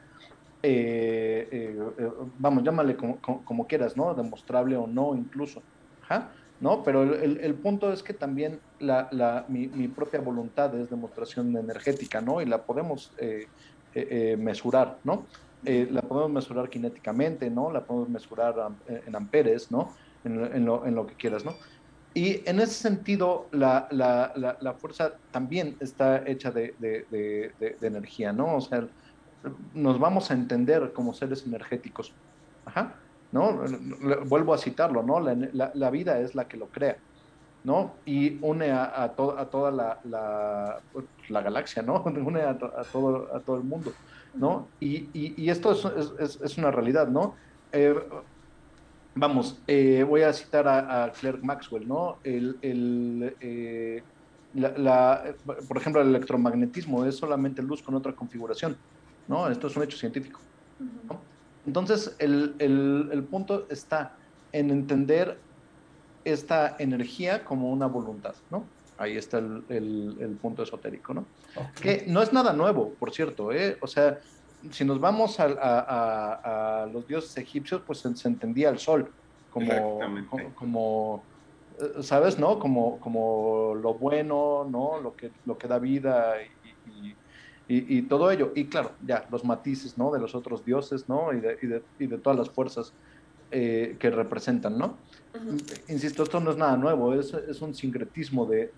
[0.63, 4.15] Eh, eh, eh, vamos, llámale como, como, quieras, ¿no?
[4.15, 5.63] Demostrable o no, incluso.
[6.61, 6.83] ¿No?
[6.83, 11.57] Pero el, el, punto es que también la, la, mi, mi, propia voluntad es demostración
[11.57, 12.43] energética, ¿no?
[12.43, 13.13] Y la podemos
[14.37, 15.25] mesurar, ¿no?
[15.63, 17.71] la podemos mesurar cinéticamente, ¿no?
[17.71, 18.57] La podemos mesurar
[18.89, 19.95] en amperes, ¿no?
[20.25, 21.55] En, en, lo, en lo que quieras, ¿no?
[22.13, 28.33] Y en ese sentido, la, la, la, fuerza también está hecha de, de, de, energía,
[28.33, 28.57] ¿no?
[28.57, 28.89] O sea,
[29.75, 32.13] nos vamos a entender como seres energéticos.
[32.65, 32.95] Ajá,
[33.31, 33.61] ¿no?
[34.27, 35.21] Vuelvo a citarlo, ¿no?
[35.21, 36.97] La, vida es la que lo crea,
[37.63, 37.93] ¿no?
[38.05, 39.11] Y une a, a, a
[39.47, 40.01] toda la,
[41.29, 42.03] la, galaxia, ¿no?
[42.03, 43.93] Une a, todo, a todo el mundo,
[44.35, 44.67] ¿no?
[44.81, 45.85] Y, y, y esto es,
[46.19, 47.37] es, es, una realidad, ¿no?
[47.71, 47.95] Eh,
[49.15, 52.19] vamos, eh, voy a citar a, Claire Maxwell, ¿no?
[52.25, 54.03] El, el, eh,
[54.55, 55.35] la,
[55.69, 58.77] por ejemplo, el electromagnetismo es solamente luz con otra configuración,
[59.29, 59.49] ¿no?
[59.49, 60.41] Esto es un hecho científico.
[61.67, 64.17] Entonces, el, el, punto está
[64.53, 65.39] en entender
[66.25, 68.65] esta energía como una voluntad, ¿no?
[68.99, 71.27] Ahí está el, punto esotérico, ¿no?
[71.81, 73.79] Que no es nada nuevo, por cierto, ¿eh?
[73.81, 74.21] O sea,
[74.71, 79.11] si nos vamos a, los dioses egipcios, pues se, entendía el sol
[79.51, 80.01] como,
[80.55, 81.23] como,
[81.79, 82.39] eh, ¿sabes?
[82.39, 82.59] ¿No?
[82.59, 85.01] Como, como lo bueno, ¿no?
[85.01, 86.37] Lo que, lo que da vida
[87.69, 88.53] y, todo ello.
[88.57, 90.11] Y claro, ya, los matices, ¿no?
[90.11, 91.33] De los otros dioses, ¿no?
[91.33, 92.93] Y de, y de, todas las fuerzas
[93.53, 94.97] eh, que representan, ¿no?
[95.89, 98.73] Insisto, esto no es nada nuevo, es, es un sincretismo de,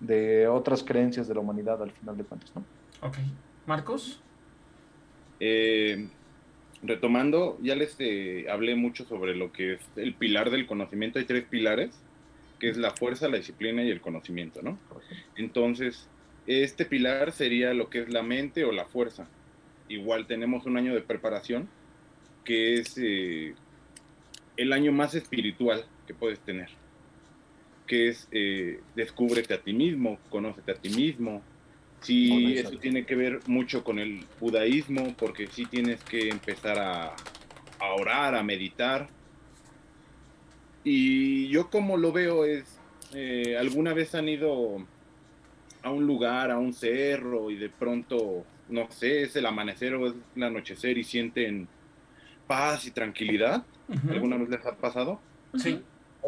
[0.00, 2.62] de, otras creencias de la humanidad al final de cuentas, ¿no?
[3.06, 3.16] Ok.
[3.66, 4.20] Marcos.
[5.40, 6.08] Eh,
[6.82, 11.18] retomando, ya les eh, hablé mucho sobre lo que es el pilar del conocimiento.
[11.18, 11.90] Hay tres pilares,
[12.58, 14.78] que es la fuerza, la disciplina y el conocimiento, ¿no?
[15.36, 16.08] Entonces,
[16.46, 19.28] este pilar sería lo que es la mente o la fuerza.
[19.88, 21.68] Igual tenemos un año de preparación,
[22.44, 23.54] que es eh,
[24.56, 26.68] el año más espiritual que puedes tener,
[27.86, 28.28] que es
[28.94, 31.42] descúbrete a ti mismo, conócete a ti mismo,
[32.00, 37.16] Sí, eso tiene que ver mucho con el budaísmo, porque sí tienes que empezar a,
[37.96, 39.08] orar, a meditar.
[40.84, 42.78] Y yo como lo veo es,
[43.12, 44.86] eh, alguna vez han ido
[45.82, 50.06] a un lugar, a un cerro, y de pronto, no sé, es el amanecer o
[50.06, 51.66] es el anochecer y sienten
[52.46, 53.64] paz y tranquilidad.
[54.08, 55.20] ¿Alguna vez les ha pasado?
[55.56, 55.80] Sí.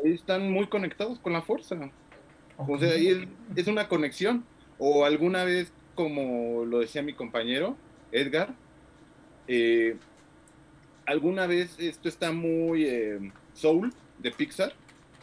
[0.04, 1.76] Ahí están muy conectados con la fuerza.
[2.56, 4.44] O sea, ahí es una conexión
[4.78, 7.76] o alguna vez, como lo decía mi compañero,
[8.12, 8.54] Edgar,
[9.48, 9.96] eh,
[11.06, 14.72] alguna vez esto está muy eh, soul de Pixar,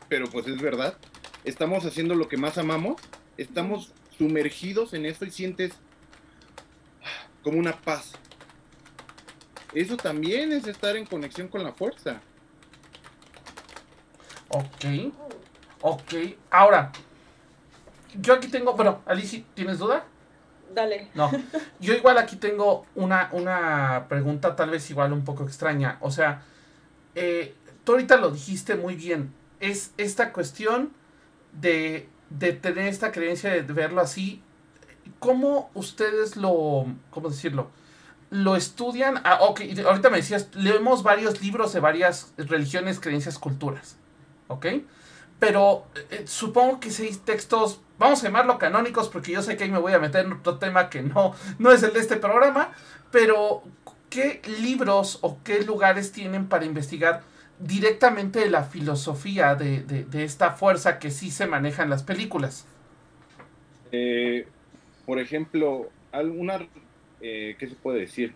[0.09, 0.97] pero pues es verdad,
[1.43, 3.01] estamos haciendo lo que más amamos,
[3.37, 5.73] estamos sumergidos en eso y sientes
[7.43, 8.13] como una paz.
[9.73, 12.21] Eso también es estar en conexión con la fuerza.
[14.49, 15.13] Ok.
[15.81, 16.13] Ok.
[16.49, 16.91] Ahora,
[18.21, 20.05] yo aquí tengo, bueno, Alicia, ¿tienes duda?
[20.73, 21.09] Dale.
[21.13, 21.31] No,
[21.79, 25.97] yo igual aquí tengo una, una pregunta tal vez igual un poco extraña.
[26.01, 26.43] O sea,
[27.13, 29.33] eh, tú ahorita lo dijiste muy bien.
[29.59, 30.91] Es esta cuestión
[31.53, 34.41] de, de tener esta creencia de verlo así.
[35.19, 37.69] ¿Cómo ustedes lo, cómo decirlo?
[38.29, 39.21] Lo estudian.
[39.23, 43.97] Ah, ok, ahorita me decías, leemos varios libros de varias religiones, creencias, culturas.
[44.47, 44.65] ¿Ok?
[45.39, 49.71] Pero eh, supongo que seis textos vamos a llamarlo canónicos porque yo sé que ahí
[49.71, 52.71] me voy a meter en otro tema que no, no es el de este programa,
[53.11, 53.63] pero
[54.09, 57.23] ¿qué libros o qué lugares tienen para investigar
[57.59, 62.65] directamente la filosofía de, esta fuerza que sí se maneja en las películas?
[63.91, 64.47] Eh,
[65.05, 66.59] por ejemplo, alguna,
[67.21, 68.33] eh, ¿qué se puede decir?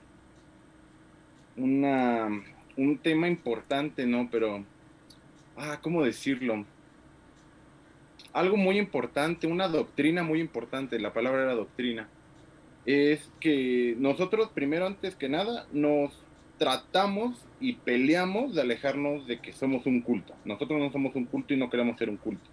[1.57, 2.29] Una,
[2.77, 4.29] un tema importante, ¿no?
[4.31, 4.63] Pero,
[5.57, 6.65] ah, ¿cómo decirlo?
[8.33, 12.07] Algo muy importante, una doctrina muy importante, la palabra era doctrina,
[12.85, 16.11] es que nosotros primero, antes que nada, nos
[16.57, 20.33] tratamos y peleamos de alejarnos de que somos un culto.
[20.45, 22.49] Nosotros no somos un culto y no queremos ser un culto.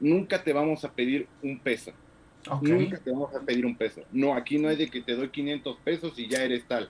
[0.00, 1.92] Nunca te vamos a pedir un peso.
[2.62, 4.02] Nunca te vamos a pedir un peso.
[4.12, 6.88] No, aquí no hay de que te doy 500 pesos y ya eres tal.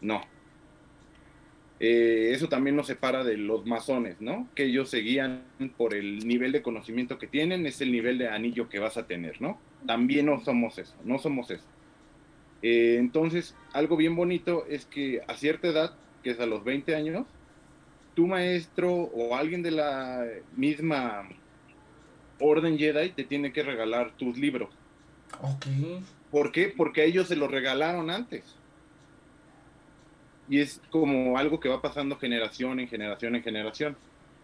[0.00, 0.22] No,
[1.84, 4.46] eh, eso también nos separa de los masones, ¿no?
[4.54, 5.42] Que ellos seguían
[5.76, 9.08] por el nivel de conocimiento que tienen, es el nivel de anillo que vas a
[9.08, 9.58] tener, ¿no?
[9.84, 11.64] También no somos eso, no somos eso.
[12.62, 16.94] Eh, entonces, algo bien bonito es que a cierta edad, que es a los 20
[16.94, 17.26] años,
[18.14, 20.24] tu maestro o alguien de la
[20.54, 21.28] misma
[22.38, 24.68] orden Jedi te tiene que regalar tus libros.
[25.40, 25.66] Ok.
[26.30, 26.72] ¿Por qué?
[26.76, 28.44] Porque ellos se lo regalaron antes.
[30.48, 33.96] Y es como algo que va pasando generación en generación en generación.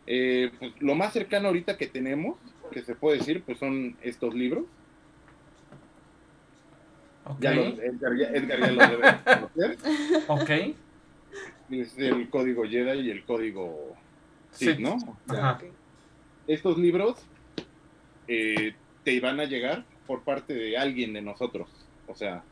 [0.06, 2.36] Eh, pues, lo más cercano ahorita que tenemos,
[2.72, 4.64] que se puede decir, pues son estos libros.
[7.24, 7.36] Ok.
[7.40, 9.78] Ya los- Edgar, ya, Edgar ya los debe conocer.
[10.28, 10.50] Ok.
[11.70, 13.94] Es el código Jedi y el código
[14.52, 14.74] Sí.
[14.78, 14.96] ¿no?
[15.28, 15.60] Ajá.
[16.46, 17.16] Estos libros
[18.26, 18.74] eh,
[19.04, 21.68] te van a llegar por parte de alguien de nosotros.
[22.06, 22.42] O sea,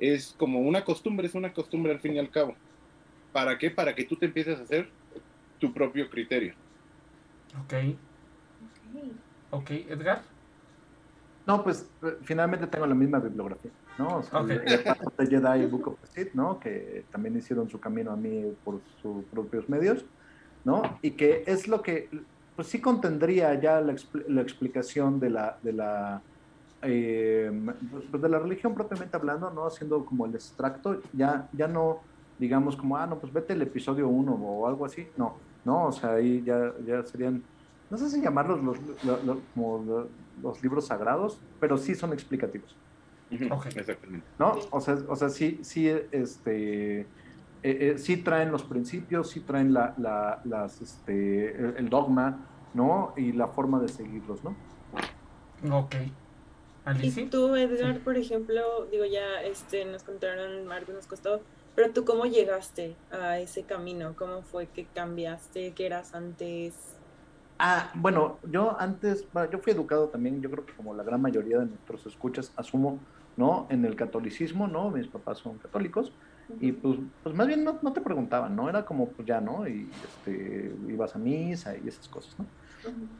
[0.00, 2.56] es como una costumbre, es una costumbre al fin y al cabo.
[3.32, 3.70] ¿Para qué?
[3.70, 4.88] Para que tú te empieces a hacer
[5.58, 6.54] tu propio criterio.
[7.64, 7.74] Ok.
[9.50, 10.22] Ok, Edgar.
[11.46, 14.18] No, pues eh, finalmente tengo la misma bibliografía, ¿no?
[14.18, 14.50] O sea, Ok.
[14.50, 15.98] el- el Path of the Jedi y Book of
[16.34, 16.58] ¿no?
[16.60, 20.04] Que también hicieron su camino a mí por sus propios medios,
[20.64, 20.82] ¿no?
[21.02, 22.08] Y que es lo que,
[22.56, 26.22] pues sí contendría ya la, expl- la explicación de la, de la,
[26.82, 27.50] eh,
[28.10, 29.66] pues de la religión propiamente hablando, ¿no?
[29.66, 32.06] Haciendo como el extracto, ya, ya no
[32.38, 35.92] digamos como, ah, no, pues vete el episodio 1 o algo así, no, no, o
[35.92, 37.46] sea, ahí ya, ya serían,
[37.90, 42.12] no sé si llamarlos los, lo- lo- como lo- los libros sagrados, pero sí son
[42.14, 42.80] explicativos.
[43.76, 44.30] Exactamente.
[44.38, 44.52] ¿no?
[44.72, 47.08] O sea, o sea sí, sí, este, eh,
[47.62, 53.12] eh, sí traen los principios, sí traen la, la- las, este, el, el dogma, ¿no?
[53.16, 54.62] Y la forma de seguirlos, ¿no?
[55.70, 55.94] Ok.
[57.02, 61.40] Y tú, Edgar, por ejemplo, digo, ya este, nos contaron, Marcos nos costó,
[61.74, 66.74] pero tú cómo llegaste a ese camino, cómo fue que cambiaste, qué eras antes.
[67.58, 71.58] Ah, bueno, yo antes, yo fui educado también, yo creo que como la gran mayoría
[71.58, 72.98] de nuestros escuchas, asumo,
[73.36, 73.66] ¿no?
[73.68, 74.90] En el catolicismo, ¿no?
[74.90, 76.12] Mis papás son católicos,
[76.58, 78.68] y pues, pues más bien no, no te preguntaban, ¿no?
[78.68, 79.68] Era como, pues ya, ¿no?
[79.68, 82.46] Y este, ibas a misa y esas cosas, ¿no?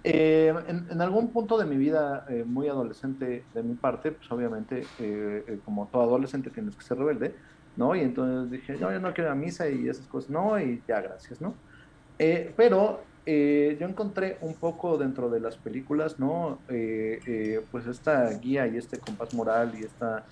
[0.03, 4.93] Eh, en, algún punto de mi vida, eh, muy adolescente de mi parte, pues obviamente,
[4.97, 7.37] eh, como todo adolescente tienes que ser rebelde,
[7.77, 7.95] ¿no?
[7.95, 10.83] Y entonces dije, no, yo no quiero ir a misa y esas cosas, no, y
[10.89, 11.61] ya, gracias, ¿no?
[12.17, 16.65] Pero yo encontré un poco dentro de las películas, ¿no?
[17.71, 20.27] Pues esta guía y este compás moral y esta,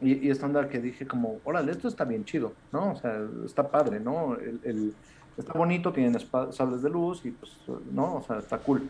[0.00, 2.92] y, esta onda que dije como, órale, esto está bien chido, ¿no?
[2.92, 4.36] O sea, está padre, ¿no?
[4.36, 4.96] El-
[5.36, 6.18] está bonito, tienen
[6.50, 7.52] sables de luz y pues,
[7.90, 8.16] ¿no?
[8.16, 8.88] O sea, está cool.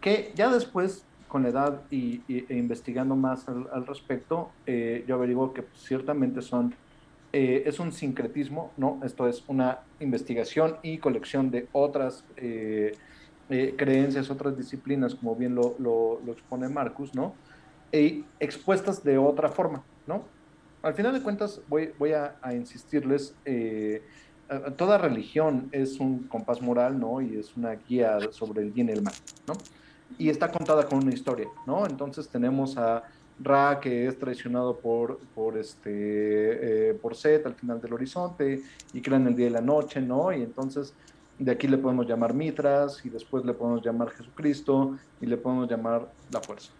[0.00, 5.52] Que ya después, con la edad y, e investigando más al, respecto, eh, yo averiguo
[5.52, 6.74] que pues, ciertamente son
[7.32, 9.00] eh, es un sincretismo, ¿no?
[9.02, 12.94] Esto es una investigación y colección de otras eh,
[13.48, 17.34] creencias, otras disciplinas, como bien lo, expone Marcus, ¿no?
[17.90, 20.24] E expuestas de otra forma, ¿no?
[20.82, 23.34] Al final de cuentas, voy, voy a, a insistirles,
[24.76, 27.20] toda religión es un compás moral, ¿no?
[27.20, 29.14] Y es una guía sobre el bien y el mal,
[29.46, 29.54] ¿no?
[30.18, 31.86] Y está contada con una historia, ¿no?
[31.86, 33.02] Entonces tenemos a
[33.40, 39.00] Ra, que es traicionado por, por, este, eh, por Set al final del horizonte, y
[39.00, 40.32] crean el día y la noche, ¿no?
[40.32, 40.94] Y entonces
[41.38, 45.68] de aquí le podemos llamar Mitras, y después le podemos llamar Jesucristo, y le podemos
[45.68, 46.72] llamar la fuerza,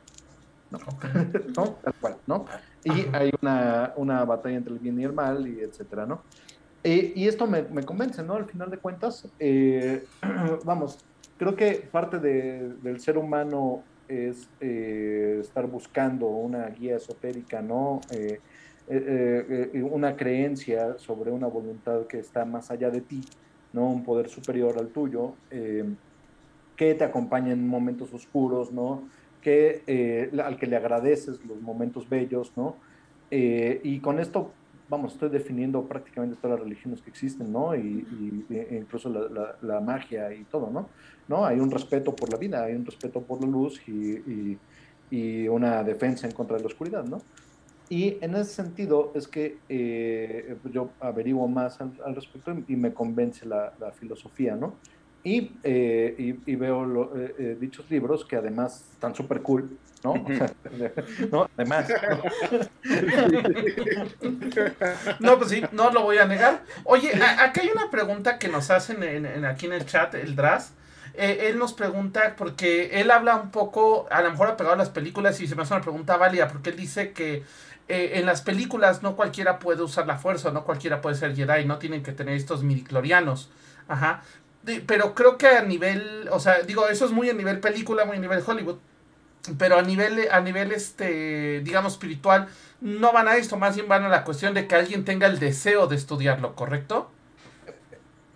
[0.72, 1.04] Ok.
[1.56, 1.64] ¿no?
[1.82, 2.44] Tal cual, ¿no?
[2.84, 6.22] Y hay una, una batalla entre el bien y el mal, y etcétera, ¿no?
[6.84, 8.34] Eh, y esto me, convence, ¿no?
[8.34, 10.04] Al final de cuentas, eh,
[10.64, 10.98] vamos,
[11.36, 18.00] creo que parte de- del ser humano es eh, estar buscando una guía esotérica, ¿no?
[19.90, 23.20] Una creencia sobre una voluntad que está más allá de ti,
[23.72, 23.88] ¿no?
[23.88, 25.36] Un poder superior al tuyo,
[26.76, 29.08] que te acompaña en momentos oscuros, ¿no?
[29.40, 32.80] Que, al que le agradeces los momentos bellos, ¿no?
[33.30, 34.52] Y con esto,
[34.88, 37.74] vamos, estoy definiendo prácticamente todas las religiones que existen, ¿no?
[37.76, 40.92] Y, y- e incluso la, la- la magia y todo, ¿no?
[41.26, 41.44] ¿no?
[41.46, 44.62] Hay un respeto por la vida, hay un respeto por la luz y, y-
[45.10, 47.28] y una defensa en contra de la oscuridad, ¿no?
[47.88, 52.94] Y en ese sentido es que eh, yo averiguo más al, al respecto y me
[52.94, 54.82] convence la, la filosofía, ¿no?
[55.24, 59.78] Y, eh, y, y veo lo- eh, eh, dichos libros que además están súper cool,
[60.02, 60.12] ¿no?
[60.14, 60.50] O sea,
[61.30, 61.48] ¿no?
[61.56, 61.86] Además,
[65.20, 66.62] No, pues sí, no lo voy a negar.
[66.84, 70.14] Oye, a- acá hay una pregunta que nos hacen en, en- aquí en el chat,
[70.14, 70.72] el Dras.
[71.14, 74.90] Eh, él nos pregunta, porque él habla un poco, a lo mejor apegado a las
[74.90, 77.42] películas, y se me hace una pregunta válida, porque él dice que
[77.88, 81.64] eh, en las películas no cualquiera puede usar la fuerza, no cualquiera puede ser Jedi,
[81.66, 83.50] no tienen que tener estos midichlorianos.
[83.88, 84.22] Ajá.
[84.62, 88.04] De- pero creo que a nivel, o sea, digo, eso es muy a nivel película,
[88.04, 88.76] muy a nivel Hollywood.
[89.58, 92.48] Pero a nivel, a nivel este, digamos, espiritual,
[92.80, 95.40] no van a esto, más bien van a la cuestión de que alguien tenga el
[95.40, 97.10] deseo de estudiarlo, ¿correcto?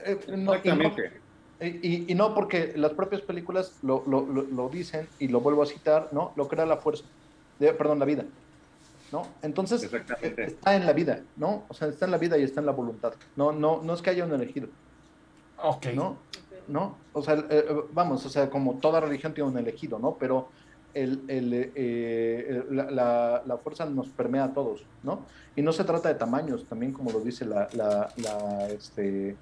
[0.04, 1.20] eh, no, y no- Exactamente.
[1.58, 5.66] Y, no porque las propias películas lo, lo- lo- lo dicen y lo vuelvo a
[5.66, 6.32] citar, ¿no?
[6.36, 7.04] Lo crea la fuerza,
[7.58, 8.24] de- perdón, la vida,
[9.10, 9.26] ¿no?
[9.42, 10.42] Entonces, Exactamente.
[10.42, 11.64] eh, está en la vida, ¿no?
[11.68, 13.14] O sea, está en la vida y está en la voluntad.
[13.36, 14.68] No, no, no es que haya un elegido,
[15.62, 15.86] Ok.
[15.94, 16.16] ¿no?
[16.68, 16.96] ¿no?
[17.12, 20.16] O sea, eh, eh, vamos, o sea, como toda religión tiene un elegido, ¿no?
[20.18, 20.48] Pero
[20.94, 25.26] el, el, eh, la, la- la fuerza nos permea a todos, ¿no?
[25.54, 29.36] Y no se trata de tamaños, también como lo dice la, la, la, este, eh,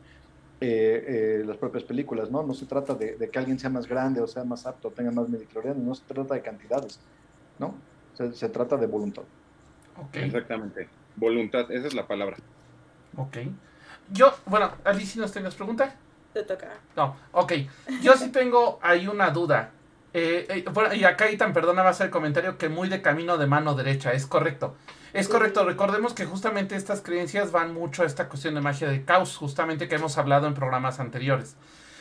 [0.60, 2.42] eh, las propias películas, ¿no?
[2.42, 5.10] No se trata de, de que alguien sea más grande o sea más apto, tenga
[5.10, 7.00] más midichlorianos, no se trata de cantidades,
[7.58, 7.74] ¿no?
[8.14, 9.22] Se, se trata de voluntad.
[9.96, 10.16] Ok.
[10.16, 10.88] Exactamente.
[11.16, 12.36] Voluntad, esa es la palabra.
[13.16, 13.38] Ok.
[14.12, 15.94] Yo, bueno, Alicia, ¿nos tengas pregunta?
[16.34, 16.68] Te toca.
[16.96, 17.52] No, ok.
[18.02, 19.70] Yo sí tengo ahí una duda.
[20.12, 23.02] Eh, eh, bueno, y acá Itan, perdona, va a hacer el comentario que muy de
[23.02, 24.74] camino de mano derecha, es correcto.
[25.12, 29.04] Es correcto, recordemos que justamente estas creencias van mucho a esta cuestión de magia de
[29.04, 31.54] caos, justamente que hemos hablado en programas anteriores.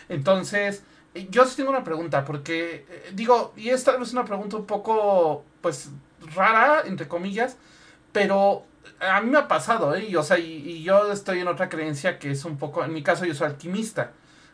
[0.09, 4.25] Entonces, eh, yo sí tengo una pregunta, porque eh, digo, y es tal vez una
[4.25, 5.91] pregunta un poco, pues,
[6.35, 7.57] rara, entre comillas,
[8.11, 8.65] pero
[8.99, 10.05] a mí me ha pasado, ¿eh?
[10.09, 12.93] Y, o sea, y, y yo estoy en otra creencia que es un poco, en
[12.93, 14.11] mi caso yo soy alquimista.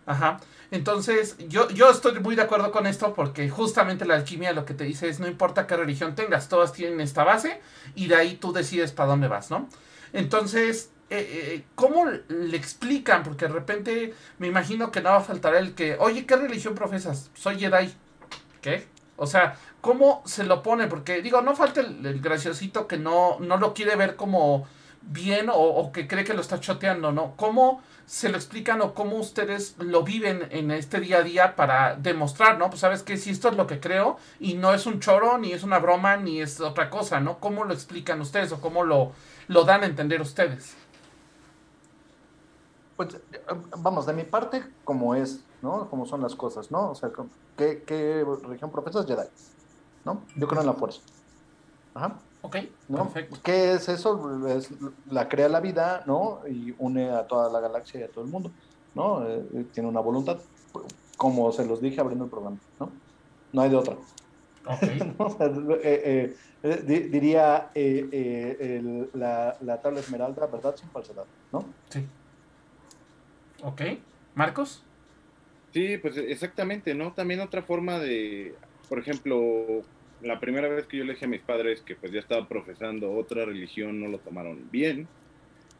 [0.10, 0.40] Ajá.
[0.72, 4.74] Entonces, yo, yo estoy muy de acuerdo con esto porque justamente la alquimia lo que
[4.74, 7.62] te dice es no importa qué religión tengas, todas tienen esta base
[7.94, 9.70] y de ahí tú decides para dónde vas, ¿no?
[10.12, 13.22] Entonces, eh, eh, ¿cómo le explican?
[13.22, 16.74] Porque de repente me imagino que no va a faltar el que, oye, ¿qué religión
[16.74, 17.30] profesas?
[17.36, 17.94] Soy Jedi.
[18.62, 18.88] ¿Qué?
[19.16, 20.88] O sea, ¿cómo se lo pone?
[20.88, 24.68] Porque digo, no falta el, el graciosito que no, no lo quiere ver como
[25.02, 27.36] bien o, o que cree que lo está choteando, ¿no?
[27.36, 31.96] ¿Cómo se lo explican o cómo ustedes lo viven en este día a día para
[31.96, 32.72] demostrar, ¿no?
[32.72, 35.52] Pues sabes que si esto es lo que creo y no es un choro, ni
[35.52, 37.40] es una broma, ni es otra cosa, ¿no?
[37.40, 39.12] ¿Cómo lo explican ustedes o cómo lo,
[39.48, 40.74] lo dan a entender ustedes?
[42.98, 43.42] Pues eh,
[43.78, 45.88] vamos, de mi parte, como es, ¿no?
[45.88, 46.90] Como son las cosas, ¿no?
[46.90, 47.12] O sea,
[47.56, 49.06] ¿qué, qué religión profesas?
[49.06, 49.28] Jedi,
[50.04, 50.24] ¿no?
[50.36, 51.02] Yo creo en la fuerza.
[51.94, 52.16] Ajá.
[52.42, 53.04] Ok, ¿no?
[53.04, 53.40] perfecto.
[53.44, 54.48] ¿Qué es eso?
[54.48, 54.70] Es,
[55.06, 56.42] la crea la vida, ¿no?
[56.48, 58.54] Y une a toda la galaxia y a todo el mundo,
[58.94, 59.28] ¿no?
[59.28, 60.40] Eh, tiene una voluntad,
[61.18, 62.94] como se los dije abriendo el programa, ¿no?
[63.52, 63.96] No hay de otra.
[63.96, 64.84] Ok,
[65.20, 65.26] ¿no?
[65.26, 70.76] O sea, eh, eh, eh, di- diría eh, eh, el- la, la tabla esmeralda, verdad
[70.76, 71.74] sin falsedad, ¿no?
[71.90, 72.08] sí.
[73.62, 73.82] Ok,
[74.36, 74.86] Marcos.
[75.74, 77.14] Sí, pues exactamente, ¿no?
[77.14, 78.56] También otra forma de,
[78.88, 79.38] por ejemplo,
[80.22, 83.12] la primera vez que yo le dije a mis padres que pues ya estaba profesando
[83.14, 85.08] otra religión, no lo tomaron bien,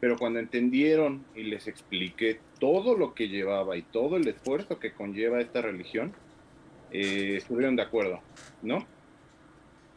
[0.00, 4.92] pero cuando entendieron y les expliqué todo lo que llevaba y todo el esfuerzo que
[4.92, 6.12] conlleva esta religión,
[6.90, 8.20] eh, estuvieron de acuerdo,
[8.62, 8.86] ¿no?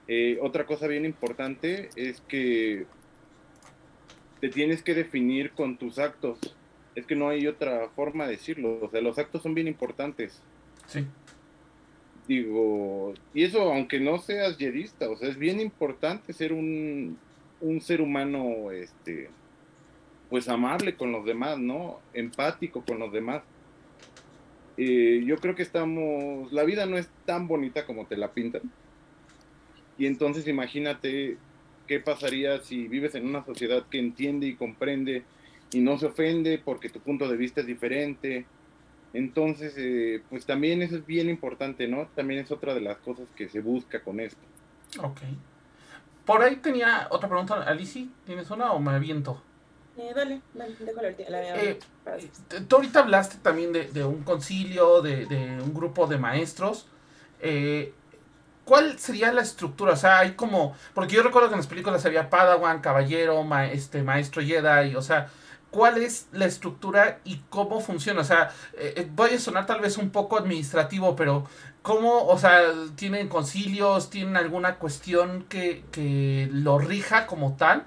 [0.07, 2.85] Eh, otra cosa bien importante es que
[4.41, 6.37] te tienes que definir con tus actos.
[6.95, 8.79] Es que no hay otra forma de decirlo.
[8.81, 10.41] O sea, los actos son bien importantes.
[10.87, 11.07] Sí,
[12.27, 17.17] Digo, y eso aunque no seas yedista, o sea, es bien importante ser un,
[17.59, 19.29] un ser humano, este,
[20.29, 21.99] pues amable con los demás, ¿no?
[22.13, 23.43] Empático con los demás.
[24.77, 28.61] Eh, yo creo que estamos, la vida no es tan bonita como te la pintan.
[29.97, 31.37] Y entonces imagínate
[31.87, 35.23] qué pasaría si vives en una sociedad que entiende y comprende
[35.71, 38.45] y no se ofende porque tu punto de vista es diferente.
[39.13, 42.07] Entonces, eh, pues también eso es bien importante, ¿no?
[42.15, 44.41] También es otra de las cosas que se busca con esto.
[44.99, 45.21] ok.
[46.25, 49.41] Por ahí tenía otra pregunta, Alicia, ¿tienes una o me aviento?
[49.97, 51.29] Eh, dale, dale, déjalo la última.
[51.29, 51.79] La Eh,
[52.47, 56.87] T- Tú ahorita hablaste también de, de un concilio, de, de un grupo de maestros.
[57.41, 57.93] Eh,
[58.65, 59.93] ¿Cuál sería la estructura?
[59.93, 60.75] O sea, hay como.
[60.93, 64.95] Porque yo recuerdo que en las películas había Padawan, Caballero, ma- este, Maestro Jedi.
[64.95, 65.29] O sea,
[65.73, 68.21] ¿cuál es la estructura y cómo funciona?
[68.21, 71.45] O sea, eh, eh, voy a sonar tal vez un poco administrativo, pero
[71.81, 72.25] ¿cómo?
[72.27, 72.61] O sea,
[72.95, 74.09] ¿tienen concilios?
[74.09, 77.85] ¿Tienen alguna cuestión que, que lo rija como tal?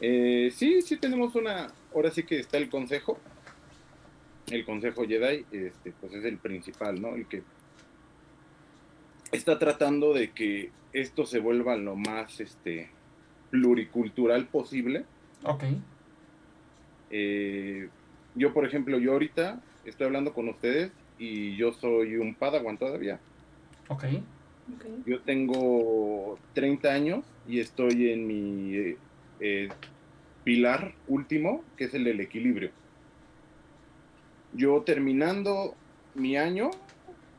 [0.00, 3.18] Eh, sí, sí tenemos una, ahora sí que está el consejo,
[4.50, 7.14] el consejo Jedi, este, pues es el principal, ¿no?
[7.14, 7.42] El que
[9.32, 12.88] está tratando de que esto se vuelva lo más, este,
[13.50, 15.04] pluricultural posible.
[15.44, 15.64] Ok,
[17.10, 17.88] Eh,
[18.34, 23.18] yo, por ejemplo, yo ahorita estoy hablando con ustedes y yo soy un Padawan todavía.
[23.88, 24.04] ok,
[24.74, 25.06] Ok.
[25.06, 28.96] Yo tengo 30 años y estoy en mi eh,
[29.38, 29.68] eh,
[30.42, 32.70] pilar último, que es el del equilibrio.
[34.52, 35.74] Yo terminando
[36.14, 36.70] mi año,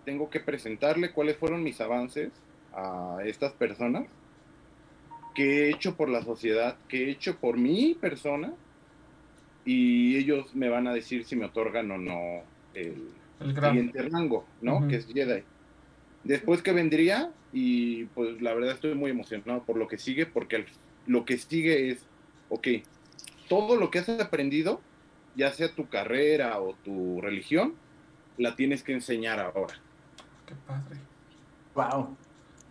[0.06, 2.32] tengo que presentarle cuáles fueron mis avances
[2.74, 4.06] a estas personas,
[5.36, 8.54] que he hecho por la sociedad, que he hecho por mi persona,
[9.68, 12.42] y ellos me van a decir si me otorgan o no
[12.74, 13.10] el,
[13.42, 14.78] el siguiente rango, ¿no?
[14.78, 14.88] Ujú.
[14.88, 15.44] Que es Jedi.
[16.24, 20.66] Después que vendría, y pues la verdad estoy muy emocionado por lo que sigue, porque
[21.06, 22.00] lo que sigue es,
[22.48, 22.68] ok,
[23.50, 24.80] todo lo que has aprendido,
[25.36, 27.74] ya sea tu carrera o tu religión,
[28.38, 29.76] la tienes que enseñar ahora.
[30.46, 30.98] Qué padre.
[31.76, 32.16] Wow.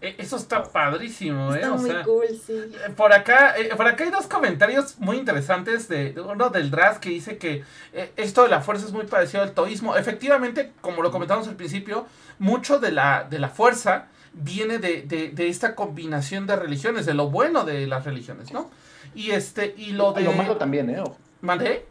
[0.00, 1.60] E, eso está padrísimo, ¿eh?
[1.60, 2.52] Está muy cool, sí.
[2.52, 6.98] Eh, por acá, eh, por acá hay dos comentarios muy interesantes de, uno del Draz
[6.98, 9.96] que dice que eh, esto de la fuerza es muy parecido al taoísmo.
[9.96, 12.06] Efectivamente, como lo comentamos al principio,
[12.38, 17.30] mucho de la, de la fuerza viene de, de, esta combinación de religiones, de lo
[17.30, 18.70] bueno de las religiones, ¿no?
[19.14, 20.22] Y este, y lo de.
[20.22, 21.02] Lo malo también, ¿eh?
[21.40, 21.86] ¿Mandé?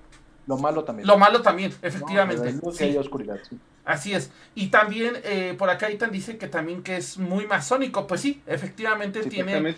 [0.46, 1.08] Lo malo también.
[1.08, 2.54] Lo malo también, efectivamente.
[2.80, 3.58] hay oscuridad, sí.
[3.86, 4.32] Así es.
[4.56, 8.08] Y también eh, por acá Itan dice que también que es muy masónico.
[8.08, 9.76] Pues sí, efectivamente tiene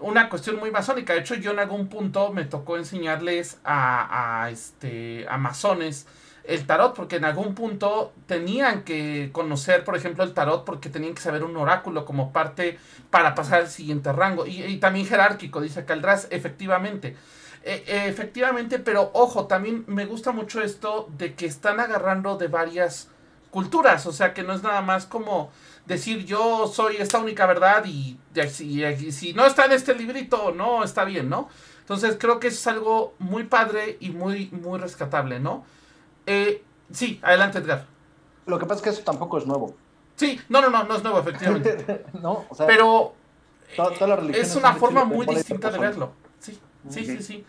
[0.00, 1.14] una cuestión muy masónica.
[1.14, 6.06] De hecho, yo en algún punto me tocó enseñarles a, a, este, a masones
[6.44, 11.14] el tarot, porque en algún punto tenían que conocer, por ejemplo, el tarot, porque tenían
[11.14, 12.78] que saber un oráculo como parte
[13.10, 14.46] para pasar al siguiente rango.
[14.46, 17.16] Y, también jerárquico, dice Caldras, efectivamente.
[17.62, 22.48] E, e, efectivamente, pero ojo, también me gusta mucho esto de que están agarrando de
[22.48, 23.08] varias
[23.54, 25.52] culturas, o sea que no es nada más como
[25.86, 28.18] decir yo soy esta única verdad y,
[28.50, 31.48] si no está en este librito, no está bien, ¿no?
[31.78, 35.64] Entonces creo que es algo muy padre y muy, muy rescatable, ¿no?
[36.26, 37.86] Eh, sí, adelante Edgar.
[38.46, 39.76] Lo que pasa es que eso tampoco es nuevo.
[40.16, 42.06] Sí, no, no, no, no es nuevo, efectivamente.
[42.20, 43.14] no, o sea, pero
[44.32, 46.12] es una forma muy distinta de verlo.
[46.40, 47.46] Sí, sí, sí, sí.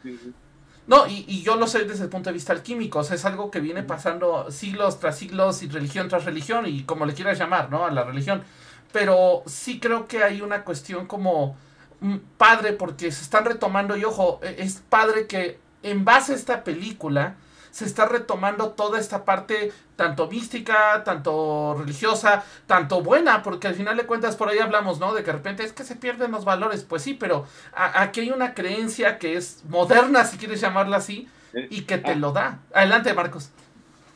[0.87, 3.25] No, y, y, yo lo sé desde el punto de vista alquímico, o sea, es
[3.25, 7.39] algo que viene pasando siglos tras siglos y religión tras religión y como le quieras
[7.39, 7.85] llamar, ¿no?
[7.85, 8.43] A la religión.
[8.91, 11.57] Pero sí creo que hay una cuestión como
[12.01, 16.35] mm, padre porque se están retomando y ojo, e, es padre que en base a
[16.35, 17.35] esta película
[17.75, 23.97] se está retomando toda esta parte tanto mística, tanto religiosa, tanto buena, porque al final
[23.97, 25.13] de cuentas por ahí hablamos, ¿no?
[25.13, 28.29] De que de repente es que se pierden los valores, pues sí, pero aquí hay
[28.29, 31.27] una creencia que es moderna, si quieres llamarla así,
[31.69, 32.15] y que te ah.
[32.15, 32.61] lo da.
[32.73, 33.51] Adelante, Marcos.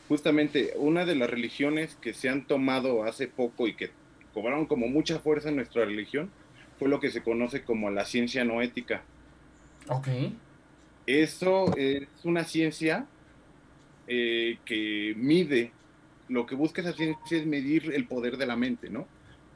[0.08, 3.90] Justamente, una de las religiones que se han tomado hace poco y que
[4.32, 6.30] cobraron como mucha fuerza en nuestra religión
[6.78, 9.02] fue lo que se conoce como la ciencia noética.
[9.88, 10.08] Ok.
[11.06, 13.04] Eso es una ciencia
[14.06, 15.72] eh, que mide,
[16.28, 19.06] lo que busca esa ciencia es medir el poder de la mente, ¿no?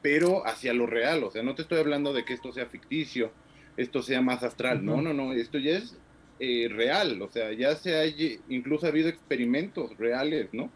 [0.01, 3.31] Pero hacia lo real, o sea, no te estoy hablando de que esto sea ficticio,
[3.77, 5.97] esto sea más astral, no, no, no, esto ya es
[6.39, 8.05] eh, real, o sea, ya se ha,
[8.49, 10.69] incluso ha habido experimentos reales, ¿no?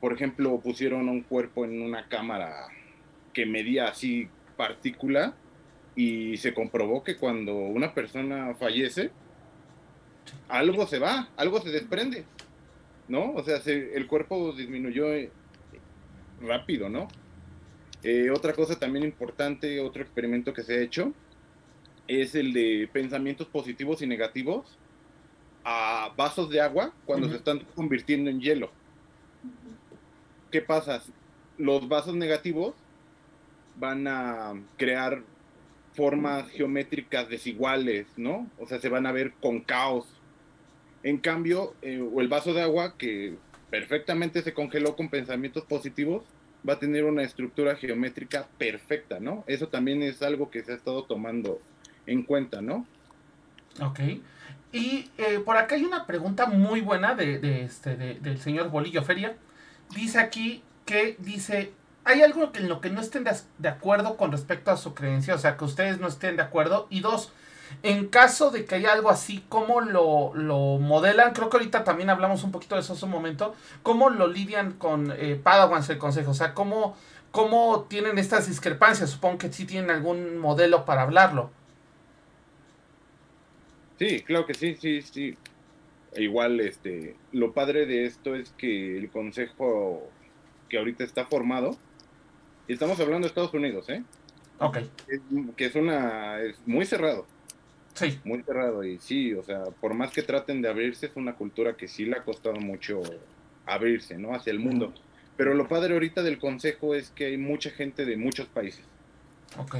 [0.00, 2.68] Por ejemplo, pusieron un cuerpo en una cámara
[3.32, 5.34] que medía así partícula
[5.96, 9.10] y se comprobó que cuando una persona fallece,
[10.48, 12.24] algo se va, algo se desprende.
[13.08, 13.32] ¿No?
[13.32, 15.30] O sea, el cuerpo disminuyó eh,
[16.40, 17.08] rápido, ¿no?
[18.02, 21.12] Eh, otra cosa también importante, otro experimento que se ha hecho,
[22.06, 24.78] es el de pensamientos positivos y negativos
[25.64, 28.70] a vasos de agua cuando se están convirtiendo en hielo.
[30.50, 31.02] ¿Qué pasa?
[31.58, 32.74] Los vasos negativos
[33.76, 35.22] van a crear
[35.92, 38.48] formas geométricas desiguales, ¿no?
[38.58, 40.06] O sea, se van a ver con caos
[41.02, 43.36] en cambio, eh, o el vaso de agua, que
[43.70, 46.24] perfectamente se congeló con pensamientos positivos,
[46.68, 49.44] va a tener una estructura geométrica perfecta, ¿no?
[49.46, 51.60] Eso también es algo que se ha estado tomando
[52.06, 52.86] en cuenta, ¿no?
[53.80, 54.00] Ok.
[54.72, 59.36] Y eh, por acá hay una pregunta muy buena de, este, del señor Bolillo Feria.
[59.94, 61.72] Dice aquí que dice,
[62.04, 63.24] ¿hay algo en lo que no estén
[63.58, 65.34] de acuerdo con respecto a su creencia?
[65.34, 66.86] O sea, que ustedes no estén de acuerdo.
[66.90, 67.32] Y dos,
[67.82, 70.32] en caso de que haya algo así, ¿cómo lo,
[70.78, 71.32] modelan?
[71.32, 73.54] Creo que ahorita también hablamos un poquito de eso hace un momento.
[73.82, 76.32] ¿Cómo lo lidian con eh, Padawans el consejo?
[76.32, 76.96] O sea, ¿cómo,
[77.30, 79.10] ¿cómo tienen estas discrepancias?
[79.10, 81.50] Supongo que sí tienen algún modelo para hablarlo.
[83.98, 85.36] Sí, claro que sí, sí, sí.
[86.16, 90.08] Igual, este, lo padre de esto es que el consejo
[90.68, 91.76] que ahorita está formado,
[92.66, 94.02] y estamos hablando de Estados Unidos, ¿eh?
[94.58, 94.78] Ok.
[95.56, 97.24] que es una, es muy cerrado
[97.98, 98.20] Sí.
[98.24, 101.76] Muy cerrado y sí, o sea, por más que traten de abrirse, es una cultura
[101.76, 103.02] que sí le ha costado mucho
[103.66, 104.34] abrirse, ¿no?
[104.34, 104.94] Hacia el mundo.
[105.36, 108.84] Pero lo padre ahorita del consejo es que hay mucha gente de muchos países.
[109.56, 109.76] Ok.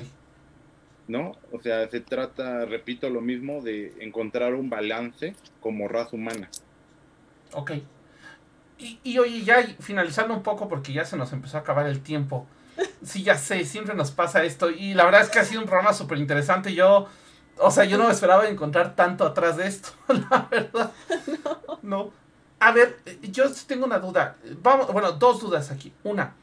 [1.06, 1.36] ¿No?
[1.52, 6.50] O sea, se trata, repito, lo mismo de encontrar un balance como raza humana.
[7.52, 7.72] Ok.
[8.78, 12.00] Y, y oye, ya finalizando un poco porque ya se nos empezó a acabar el
[12.00, 12.46] tiempo.
[13.02, 14.70] Sí, ya sé, siempre nos pasa esto.
[14.70, 16.74] Y la verdad es que ha sido un programa súper interesante.
[16.74, 17.08] Yo
[17.60, 20.92] o sea, yo no me esperaba encontrar tanto atrás de esto, la verdad.
[21.82, 22.10] No.
[22.60, 24.36] A ver, yo tengo una duda.
[24.62, 25.92] Vamos, bueno, dos dudas aquí.
[26.02, 26.34] Una,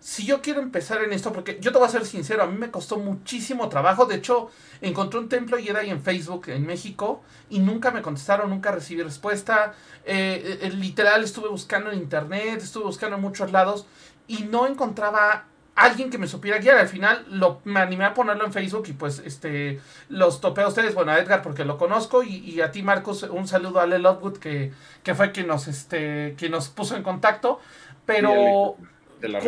[0.00, 2.56] si yo quiero empezar en esto, porque yo te voy a ser sincero, a mí
[2.56, 4.06] me costó muchísimo trabajo.
[4.06, 4.48] De hecho,
[4.80, 8.70] encontré un templo y era ahí en Facebook, en México, y nunca me contestaron, nunca
[8.70, 9.74] recibí respuesta.
[10.04, 13.86] Eh, eh, literal, estuve buscando en internet, estuve buscando en muchos lados,
[14.28, 15.46] y no encontraba
[15.78, 16.76] alguien que me supiera guiar.
[16.76, 20.68] Al final lo, me animé a ponerlo en Facebook y pues este los topé a
[20.68, 23.98] ustedes, bueno, a Edgar porque lo conozco y, a ti Marcos, un saludo a Ale
[23.98, 24.72] Lovewood que,
[25.02, 27.60] que fue quien nos, este, quien nos puso en contacto.
[28.04, 28.76] Pero...
[29.20, 29.40] De la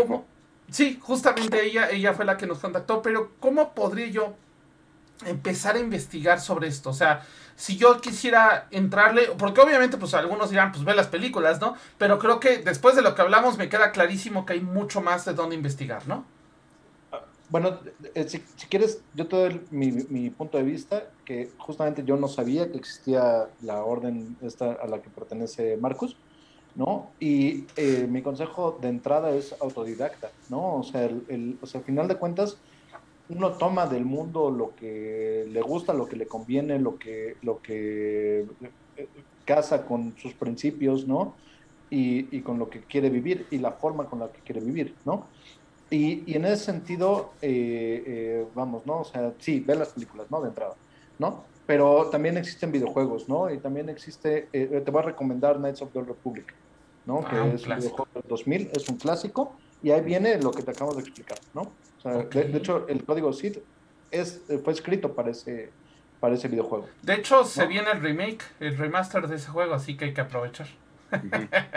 [0.70, 4.34] Sí, justamente ella, ella fue la que nos contactó, pero ¿cómo podría yo
[5.26, 6.90] empezar a investigar sobre esto?
[6.90, 7.26] O sea,
[7.60, 11.74] si yo quisiera entrarle, porque obviamente pues algunos dirán, pues ve las películas, ¿no?
[11.98, 15.26] Pero creo que después de lo que hablamos me queda clarísimo que hay mucho más
[15.26, 16.24] de dónde investigar, ¿no?
[17.50, 17.78] Bueno,
[18.14, 18.40] eh, si,
[18.70, 22.78] quieres, yo te doy mi, mi, punto de vista, que justamente yo no sabía que
[22.78, 26.16] existía la orden esta a la que pertenece Marcus.
[26.76, 27.10] ¿no?
[27.18, 30.76] Y eh, mi consejo de entrada es autodidacta, ¿no?
[30.76, 32.58] O sea, el, o sea, al final de cuentas,
[33.30, 37.62] uno toma del mundo lo que le gusta, lo que le conviene, lo que, lo
[37.62, 38.46] que
[38.96, 39.08] eh,
[39.44, 41.34] casa con sus principios, ¿no?
[41.88, 44.94] Y, y, con lo que quiere vivir y la forma con la que quiere vivir,
[45.04, 45.26] ¿no?
[45.90, 49.00] Y, y en ese sentido, eh, vamos, ¿no?
[49.00, 50.40] O sea, sí, ve las películas, ¿no?
[50.40, 50.74] De entrada,
[51.18, 51.44] ¿no?
[51.66, 53.52] Pero también existen videojuegos, ¿no?
[53.52, 56.54] Y también existe, te voy a recomendar Knights of the Republic,
[57.06, 57.20] ¿no?
[57.20, 59.52] que ah, es un videojuego del 2000, es un clásico,
[59.82, 61.70] y ahí viene lo que te acabo de explicar, ¿no?
[62.00, 63.58] O sea, de, hecho, el código SID
[64.10, 65.70] es, fue escrito para ese,
[66.18, 66.88] para ese videojuego.
[67.02, 70.22] De hecho, se viene el remake, el remaster de ese juego, así que hay que
[70.22, 70.68] aprovechar.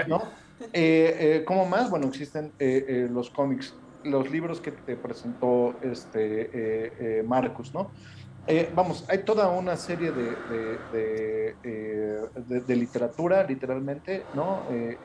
[0.08, 0.24] ¿No?
[0.72, 1.90] Eh, eh, ¿Cómo más?
[1.90, 7.92] Bueno, existen eh, los cómics, los libros que te presentó este Marcus, ¿no?
[8.46, 10.36] Eh, vamos, hay toda una serie de,
[10.92, 14.64] de, eh, literatura, literalmente, ¿no?
[14.70, 14.98] Eh,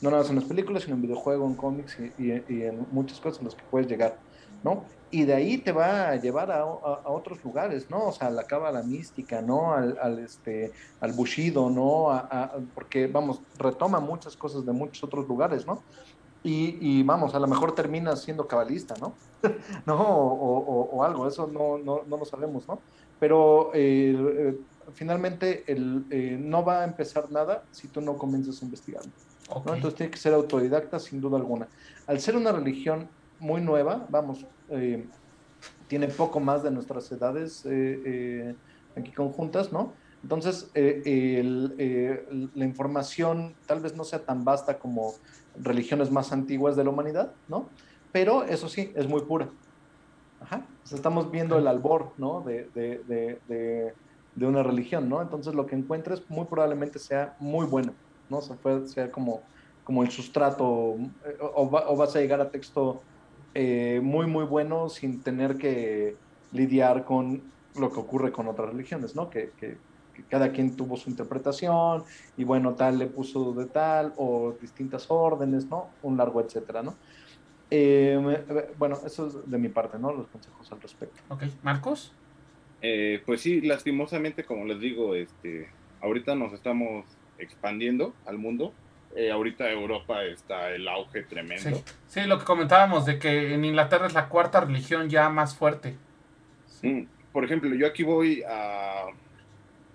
[0.00, 3.38] no nada más en las películas, sino en videojuegos, en cómics y, en muchas cosas
[3.38, 4.18] en las que puedes llegar,
[4.62, 4.84] ¿no?
[5.10, 8.08] Y de ahí te va a llevar a, otros lugares, ¿no?
[8.08, 9.72] O sea, a la cábala mística, ¿no?
[9.72, 10.70] Al, este,
[11.00, 12.28] al bushido, ¿no?
[12.74, 15.82] porque, vamos, retoma muchas cosas de muchos otros lugares, ¿no?
[16.44, 19.14] Y, vamos, a lo mejor termina siendo cabalista, ¿no?
[19.86, 19.96] ¿No?
[19.98, 22.80] O, algo, eso no, no, no, lo sabemos, ¿no?
[23.18, 24.56] Pero eh,
[24.94, 29.02] finalmente el, eh, no va a empezar nada si tú no comienzas a investigar.
[29.48, 29.74] ¿no?
[29.74, 31.68] Entonces tiene que ser autodidacta sin duda alguna.
[32.06, 33.08] Al ser una religión
[33.40, 35.06] muy nueva, vamos, eh,
[35.88, 37.66] tiene poco más de nuestras edades
[38.96, 39.92] aquí conjuntas, ¿no?
[40.22, 45.14] Entonces, la información tal vez no sea tan vasta como
[45.60, 47.68] religiones más antiguas de la humanidad, ¿no?
[48.12, 49.48] Pero eso sí, es muy pura.
[50.40, 50.64] Ajá.
[50.92, 52.40] estamos viendo el albor, ¿no?
[52.42, 53.92] De, de, de,
[54.36, 55.20] de, una religión, ¿no?
[55.20, 57.92] Entonces lo que encuentres muy probablemente sea muy bueno,
[58.30, 58.38] ¿no?
[58.38, 59.42] O sea, puede, sea como,
[59.82, 63.02] como el sustrato, eh, o, vas a llegar a texto
[63.54, 66.16] eh, muy, muy bueno sin tener que
[66.52, 67.42] lidiar con
[67.76, 69.28] lo que ocurre con otras religiones, ¿no?
[69.28, 69.50] Que,
[70.22, 72.04] cada quien tuvo su interpretación
[72.36, 75.88] y bueno, tal le puso de tal o distintas órdenes, ¿no?
[76.02, 76.94] Un largo etcétera, ¿no?
[77.70, 78.18] Eh,
[78.78, 80.12] bueno, eso es de mi parte, ¿no?
[80.12, 81.20] Los consejos al respecto.
[81.28, 82.12] Ok, Marcos.
[82.80, 85.68] Eh, pues sí, lastimosamente, como les digo, este,
[86.00, 87.04] ahorita nos estamos
[87.38, 88.72] expandiendo al mundo.
[89.16, 91.76] Eh, ahorita Europa está el auge tremendo.
[91.76, 91.84] Sí.
[92.06, 95.96] sí, lo que comentábamos de que en Inglaterra es la cuarta religión ya más fuerte.
[96.82, 97.02] Mm,
[97.32, 99.06] por ejemplo, yo aquí voy a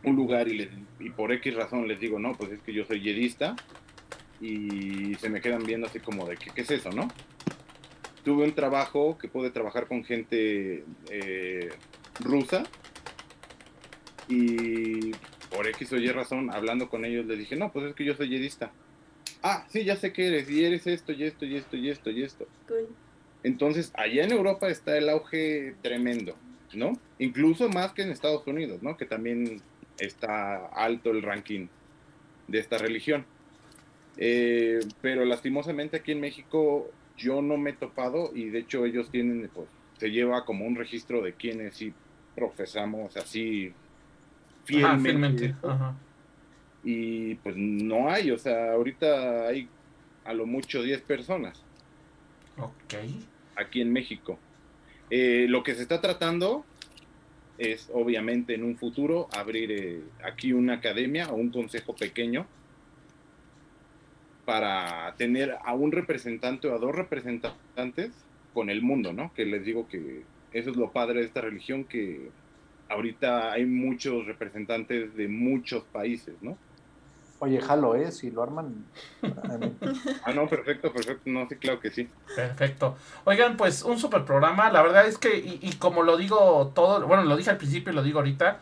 [0.04, 3.02] un lugar y, y por X razón les digo, no, pues es que yo soy
[3.02, 3.56] yedista
[4.42, 7.08] y se me quedan viendo así como de, ¿qué, qué es eso, no?
[8.24, 11.70] Tuve un trabajo que pude trabajar con gente eh,
[12.20, 12.64] rusa
[14.28, 15.12] y
[15.50, 18.16] por X o Y razón, hablando con ellos, les dije, no, pues es que yo
[18.16, 18.72] soy yedista.
[19.42, 22.10] Ah, sí, ya sé que eres, y eres esto, y esto, y esto, y esto,
[22.10, 22.48] y esto.
[23.44, 26.36] Entonces, allá en Europa está el auge tremendo,
[26.74, 26.98] ¿no?
[27.20, 28.96] Incluso más que en Estados Unidos, ¿no?
[28.96, 29.62] Que también
[29.98, 31.68] está alto el ranking
[32.48, 33.26] de esta religión.
[34.18, 39.10] Eh, pero lastimosamente aquí en México yo no me he topado y de hecho ellos
[39.10, 39.68] tienen, pues,
[39.98, 41.94] se lleva como un registro de quienes sí
[42.36, 43.74] profesamos así
[44.66, 45.56] fielmente.
[46.84, 49.70] Y pues no hay, o sea, ahorita hay
[50.26, 51.62] a lo mucho 10 personas.
[52.58, 52.96] Ok.
[53.56, 54.38] Aquí en México.
[55.10, 56.66] Eh, lo que se está tratando
[57.72, 62.46] es obviamente en un futuro abrir eh, aquí una academia o un consejo pequeño
[64.46, 68.12] para tener a un representante o a dos representantes
[68.54, 69.34] con el mundo, ¿no?
[69.34, 72.30] Que les digo que eso es lo padre de esta religión, que
[72.90, 76.58] ahorita hay muchos representantes de muchos países, ¿no?
[77.44, 78.10] Oye, jalo, ¿eh?
[78.14, 78.86] Si lo arman.
[80.24, 81.24] ah, no, perfecto, perfecto.
[81.26, 82.08] No, sí, claro que sí.
[82.34, 82.96] Perfecto.
[83.26, 84.72] Oigan, pues un super programa.
[84.72, 87.96] La verdad es que, y, como lo digo todo, bueno, lo dije al principio y
[87.98, 88.60] lo digo ahorita,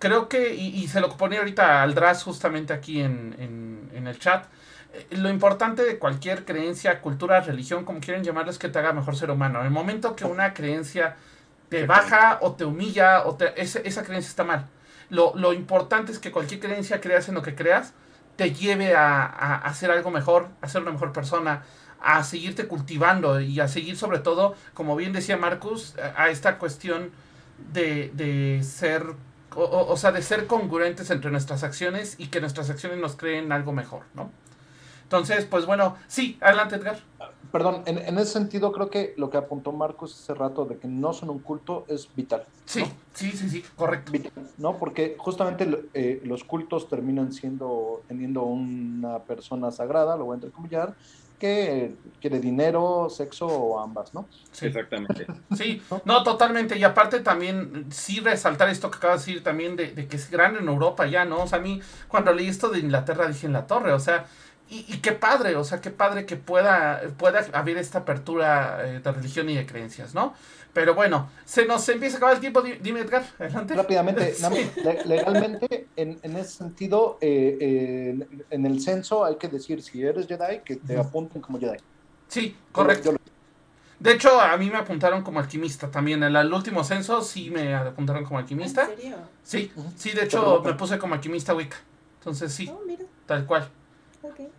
[0.00, 4.18] creo que, y, se lo ponía ahorita al Dras justamente aquí en, en, en el
[4.18, 4.46] chat,
[4.92, 8.92] eh, lo importante de cualquier creencia, cultura, religión, como quieren llamarlo, es que te haga
[8.92, 9.60] mejor ser humano.
[9.60, 11.14] En el momento que una creencia
[11.68, 14.66] te baja o te humilla, o te, esa creencia está mal.
[15.08, 17.94] Lo, lo, importante es que cualquier creencia, creas en lo que creas,
[18.36, 21.62] te lleve a, a, ser algo mejor, a ser una mejor persona,
[22.00, 27.10] a seguirte cultivando y a seguir sobre todo, como bien decía Marcus, a, esta cuestión
[27.72, 29.04] de, de ser,
[29.54, 33.52] o, o, sea, de ser congruentes entre nuestras acciones y que nuestras acciones nos creen
[33.52, 34.30] algo mejor, ¿no?
[35.04, 36.98] Entonces, pues bueno, sí, adelante Edgar.
[37.54, 40.88] Perdón, en, en, ese sentido creo que lo que apuntó Marcos hace rato de que
[40.88, 42.44] no son un culto es vital.
[42.64, 42.82] Sí,
[43.12, 44.10] sí, sí, sí, correcto.
[44.58, 44.76] ¿no?
[44.76, 50.96] Porque justamente eh, los cultos terminan siendo, teniendo una persona sagrada, lo voy a entrecomillar,
[51.38, 54.26] que quiere dinero, sexo o ambas, ¿no?
[54.50, 54.66] Sí.
[54.66, 55.24] Exactamente.
[55.56, 56.76] Sí, no, totalmente.
[56.76, 60.28] Y aparte también, sí resaltar esto que acabas de decir también de, de que es
[60.28, 61.44] grande en Europa ya, ¿no?
[61.44, 64.26] O sea, a mí cuando leí esto de Inglaterra dije en la torre, o sea,
[64.70, 69.12] y, qué padre, o sea, qué padre que pueda, pueda haber esta apertura eh, de
[69.12, 70.34] religión y de creencias, ¿no?
[70.72, 72.62] Pero bueno, se nos empieza a acabar el tiempo.
[72.62, 73.74] Dime, Edgar, adelante.
[73.74, 74.34] Rápidamente,
[75.04, 80.60] legalmente, en, en, ese sentido, eh, en el censo hay que decir si eres Jedi,
[80.64, 81.78] que te apunten como Jedi.
[82.26, 83.14] Sí, correcto.
[84.00, 86.22] de hecho, a mí me apuntaron como alquimista también.
[86.24, 88.82] En el último censo sí me apuntaron como alquimista.
[88.90, 89.16] ¿En serio?
[89.44, 91.76] Sí, sí, de hecho me puse como alquimista Wicca.
[92.18, 92.80] Entonces sí, oh,
[93.26, 93.70] tal cual.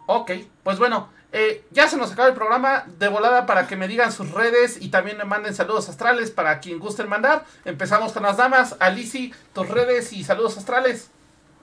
[0.08, 0.32] Ok,
[0.64, 4.12] pues bueno, eh, ya se nos acaba el programa de volada para que me digan
[4.12, 7.46] sus redes y también me manden saludos astrales para quien gusten mandar.
[7.66, 8.78] Empezamos con las damas.
[8.80, 11.10] Alici, tus redes y saludos astrales.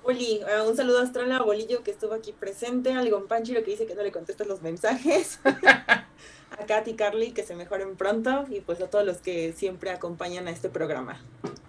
[0.04, 3.70] Oli, eh, un saludo astral a Bolillo que estuvo aquí presente, al Gonpanchi lo que
[3.70, 8.44] dice que no le contestan los mensajes, a Katy y Carly que se mejoren pronto
[8.50, 11.22] y pues a todos los que siempre acompañan a este programa.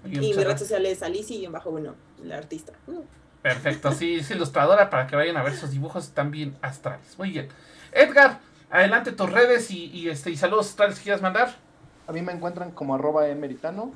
[0.04, 2.74] y mi red social es Alici y en bajo uno, la artista.
[2.88, 3.04] Uh.
[3.44, 7.20] Perfecto, sí, es ilustradora para que vayan a ver sus dibujos bien astrales.
[7.20, 7.50] Muy bien.
[7.91, 8.39] Edgar,
[8.72, 11.54] adelante tus redes y, este, y saludos astrales que quieras mandar.
[12.08, 13.91] A mí me encuentran como arroba emeritano.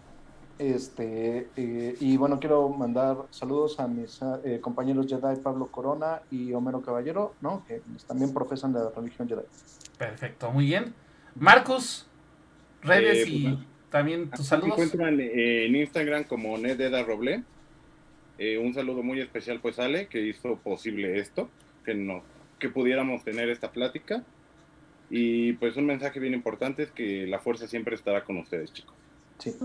[0.59, 6.51] Este, eh, y bueno, quiero mandar saludos a mis eh, compañeros Jedi Pablo Corona y
[6.51, 7.63] Homero Caballero, ¿no?
[7.65, 9.43] Que también profesan de la religión Jedi.
[9.97, 10.93] Perfecto, muy bien.
[11.35, 12.05] Marcus,
[12.81, 14.77] redes eh, y pues, también tus saludos.
[14.77, 17.45] Me encuentran en Instagram como Nededa Roble
[18.37, 21.49] eh, un saludo muy especial pues Ale, que hizo posible esto,
[21.85, 22.23] que, no,
[22.59, 24.23] que pudiéramos tener esta plática.
[25.09, 28.93] Y pues un mensaje bien importante es que la fuerza siempre estará con ustedes, chicos.
[29.39, 29.55] Sí.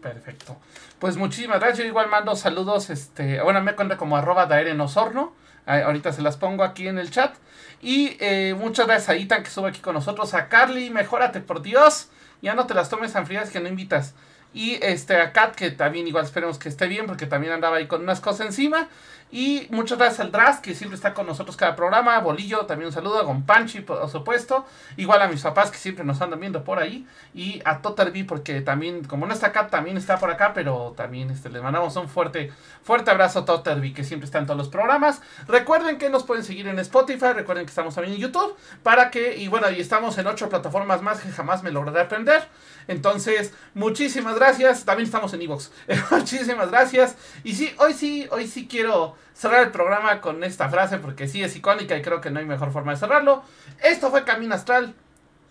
[0.00, 0.56] Perfecto.
[0.98, 1.78] Pues muchísimas gracias.
[1.78, 5.34] Yo igual mando saludos, este, bueno, me cuenta como arroba daerenosorno.
[5.66, 7.34] Ahorita se las pongo aquí en el chat.
[7.82, 10.32] Y eh, muchas gracias a Itan que sube aquí con nosotros.
[10.34, 12.08] A Carly, mejórate por Dios.
[12.40, 14.14] Ya no te las tomes tan frías que no invitas.
[14.56, 18.00] Y este, a que también igual esperemos que esté bien, porque también andaba ahí con
[18.00, 18.88] unas cosas encima.
[19.30, 22.18] Y muchas gracias al Dras, que siempre está con nosotros cada programa.
[22.20, 23.18] Bolillo, también un saludo.
[23.18, 24.64] A Gonpanchi, por supuesto.
[24.96, 27.06] Igual a mis papás, que siempre nos andan viendo por ahí.
[27.34, 30.52] Y a Toterby, porque también, como no está acá, también está por acá.
[30.54, 32.52] Pero también este, les mandamos un fuerte,
[32.82, 35.20] fuerte abrazo a Toterby, que siempre está en todos los programas.
[35.48, 37.32] Recuerden que nos pueden seguir en Spotify.
[37.34, 38.56] Recuerden que estamos también en YouTube.
[38.84, 42.46] Para que, y bueno, y estamos en ocho plataformas más que jamás me lograré aprender.
[42.86, 44.84] Entonces, muchísimas gracias.
[44.84, 45.72] También estamos en Evox.
[46.12, 47.16] muchísimas gracias.
[47.42, 51.42] Y sí, hoy sí, hoy sí quiero cerrar el programa con esta frase porque sí
[51.42, 53.42] es icónica y creo que no hay mejor forma de cerrarlo.
[53.82, 54.94] Esto fue Camino Astral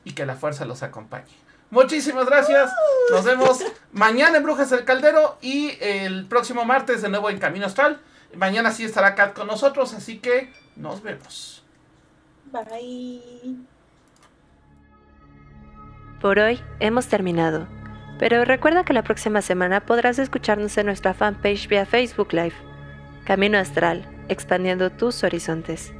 [0.03, 1.45] y que la fuerza los acompañe.
[1.71, 2.71] Muchísimas gracias.
[3.11, 3.59] Nos vemos
[3.91, 7.99] mañana en Brujas del Caldero y el próximo martes de nuevo en Camino Astral.
[8.35, 11.63] Mañana sí estará Kat con nosotros, así que nos vemos.
[12.51, 13.55] Bye.
[16.21, 17.67] Por hoy hemos terminado,
[18.19, 22.74] pero recuerda que la próxima semana podrás escucharnos en nuestra fanpage vía Facebook Live.
[23.25, 25.95] Camino Astral, expandiendo tus horizontes.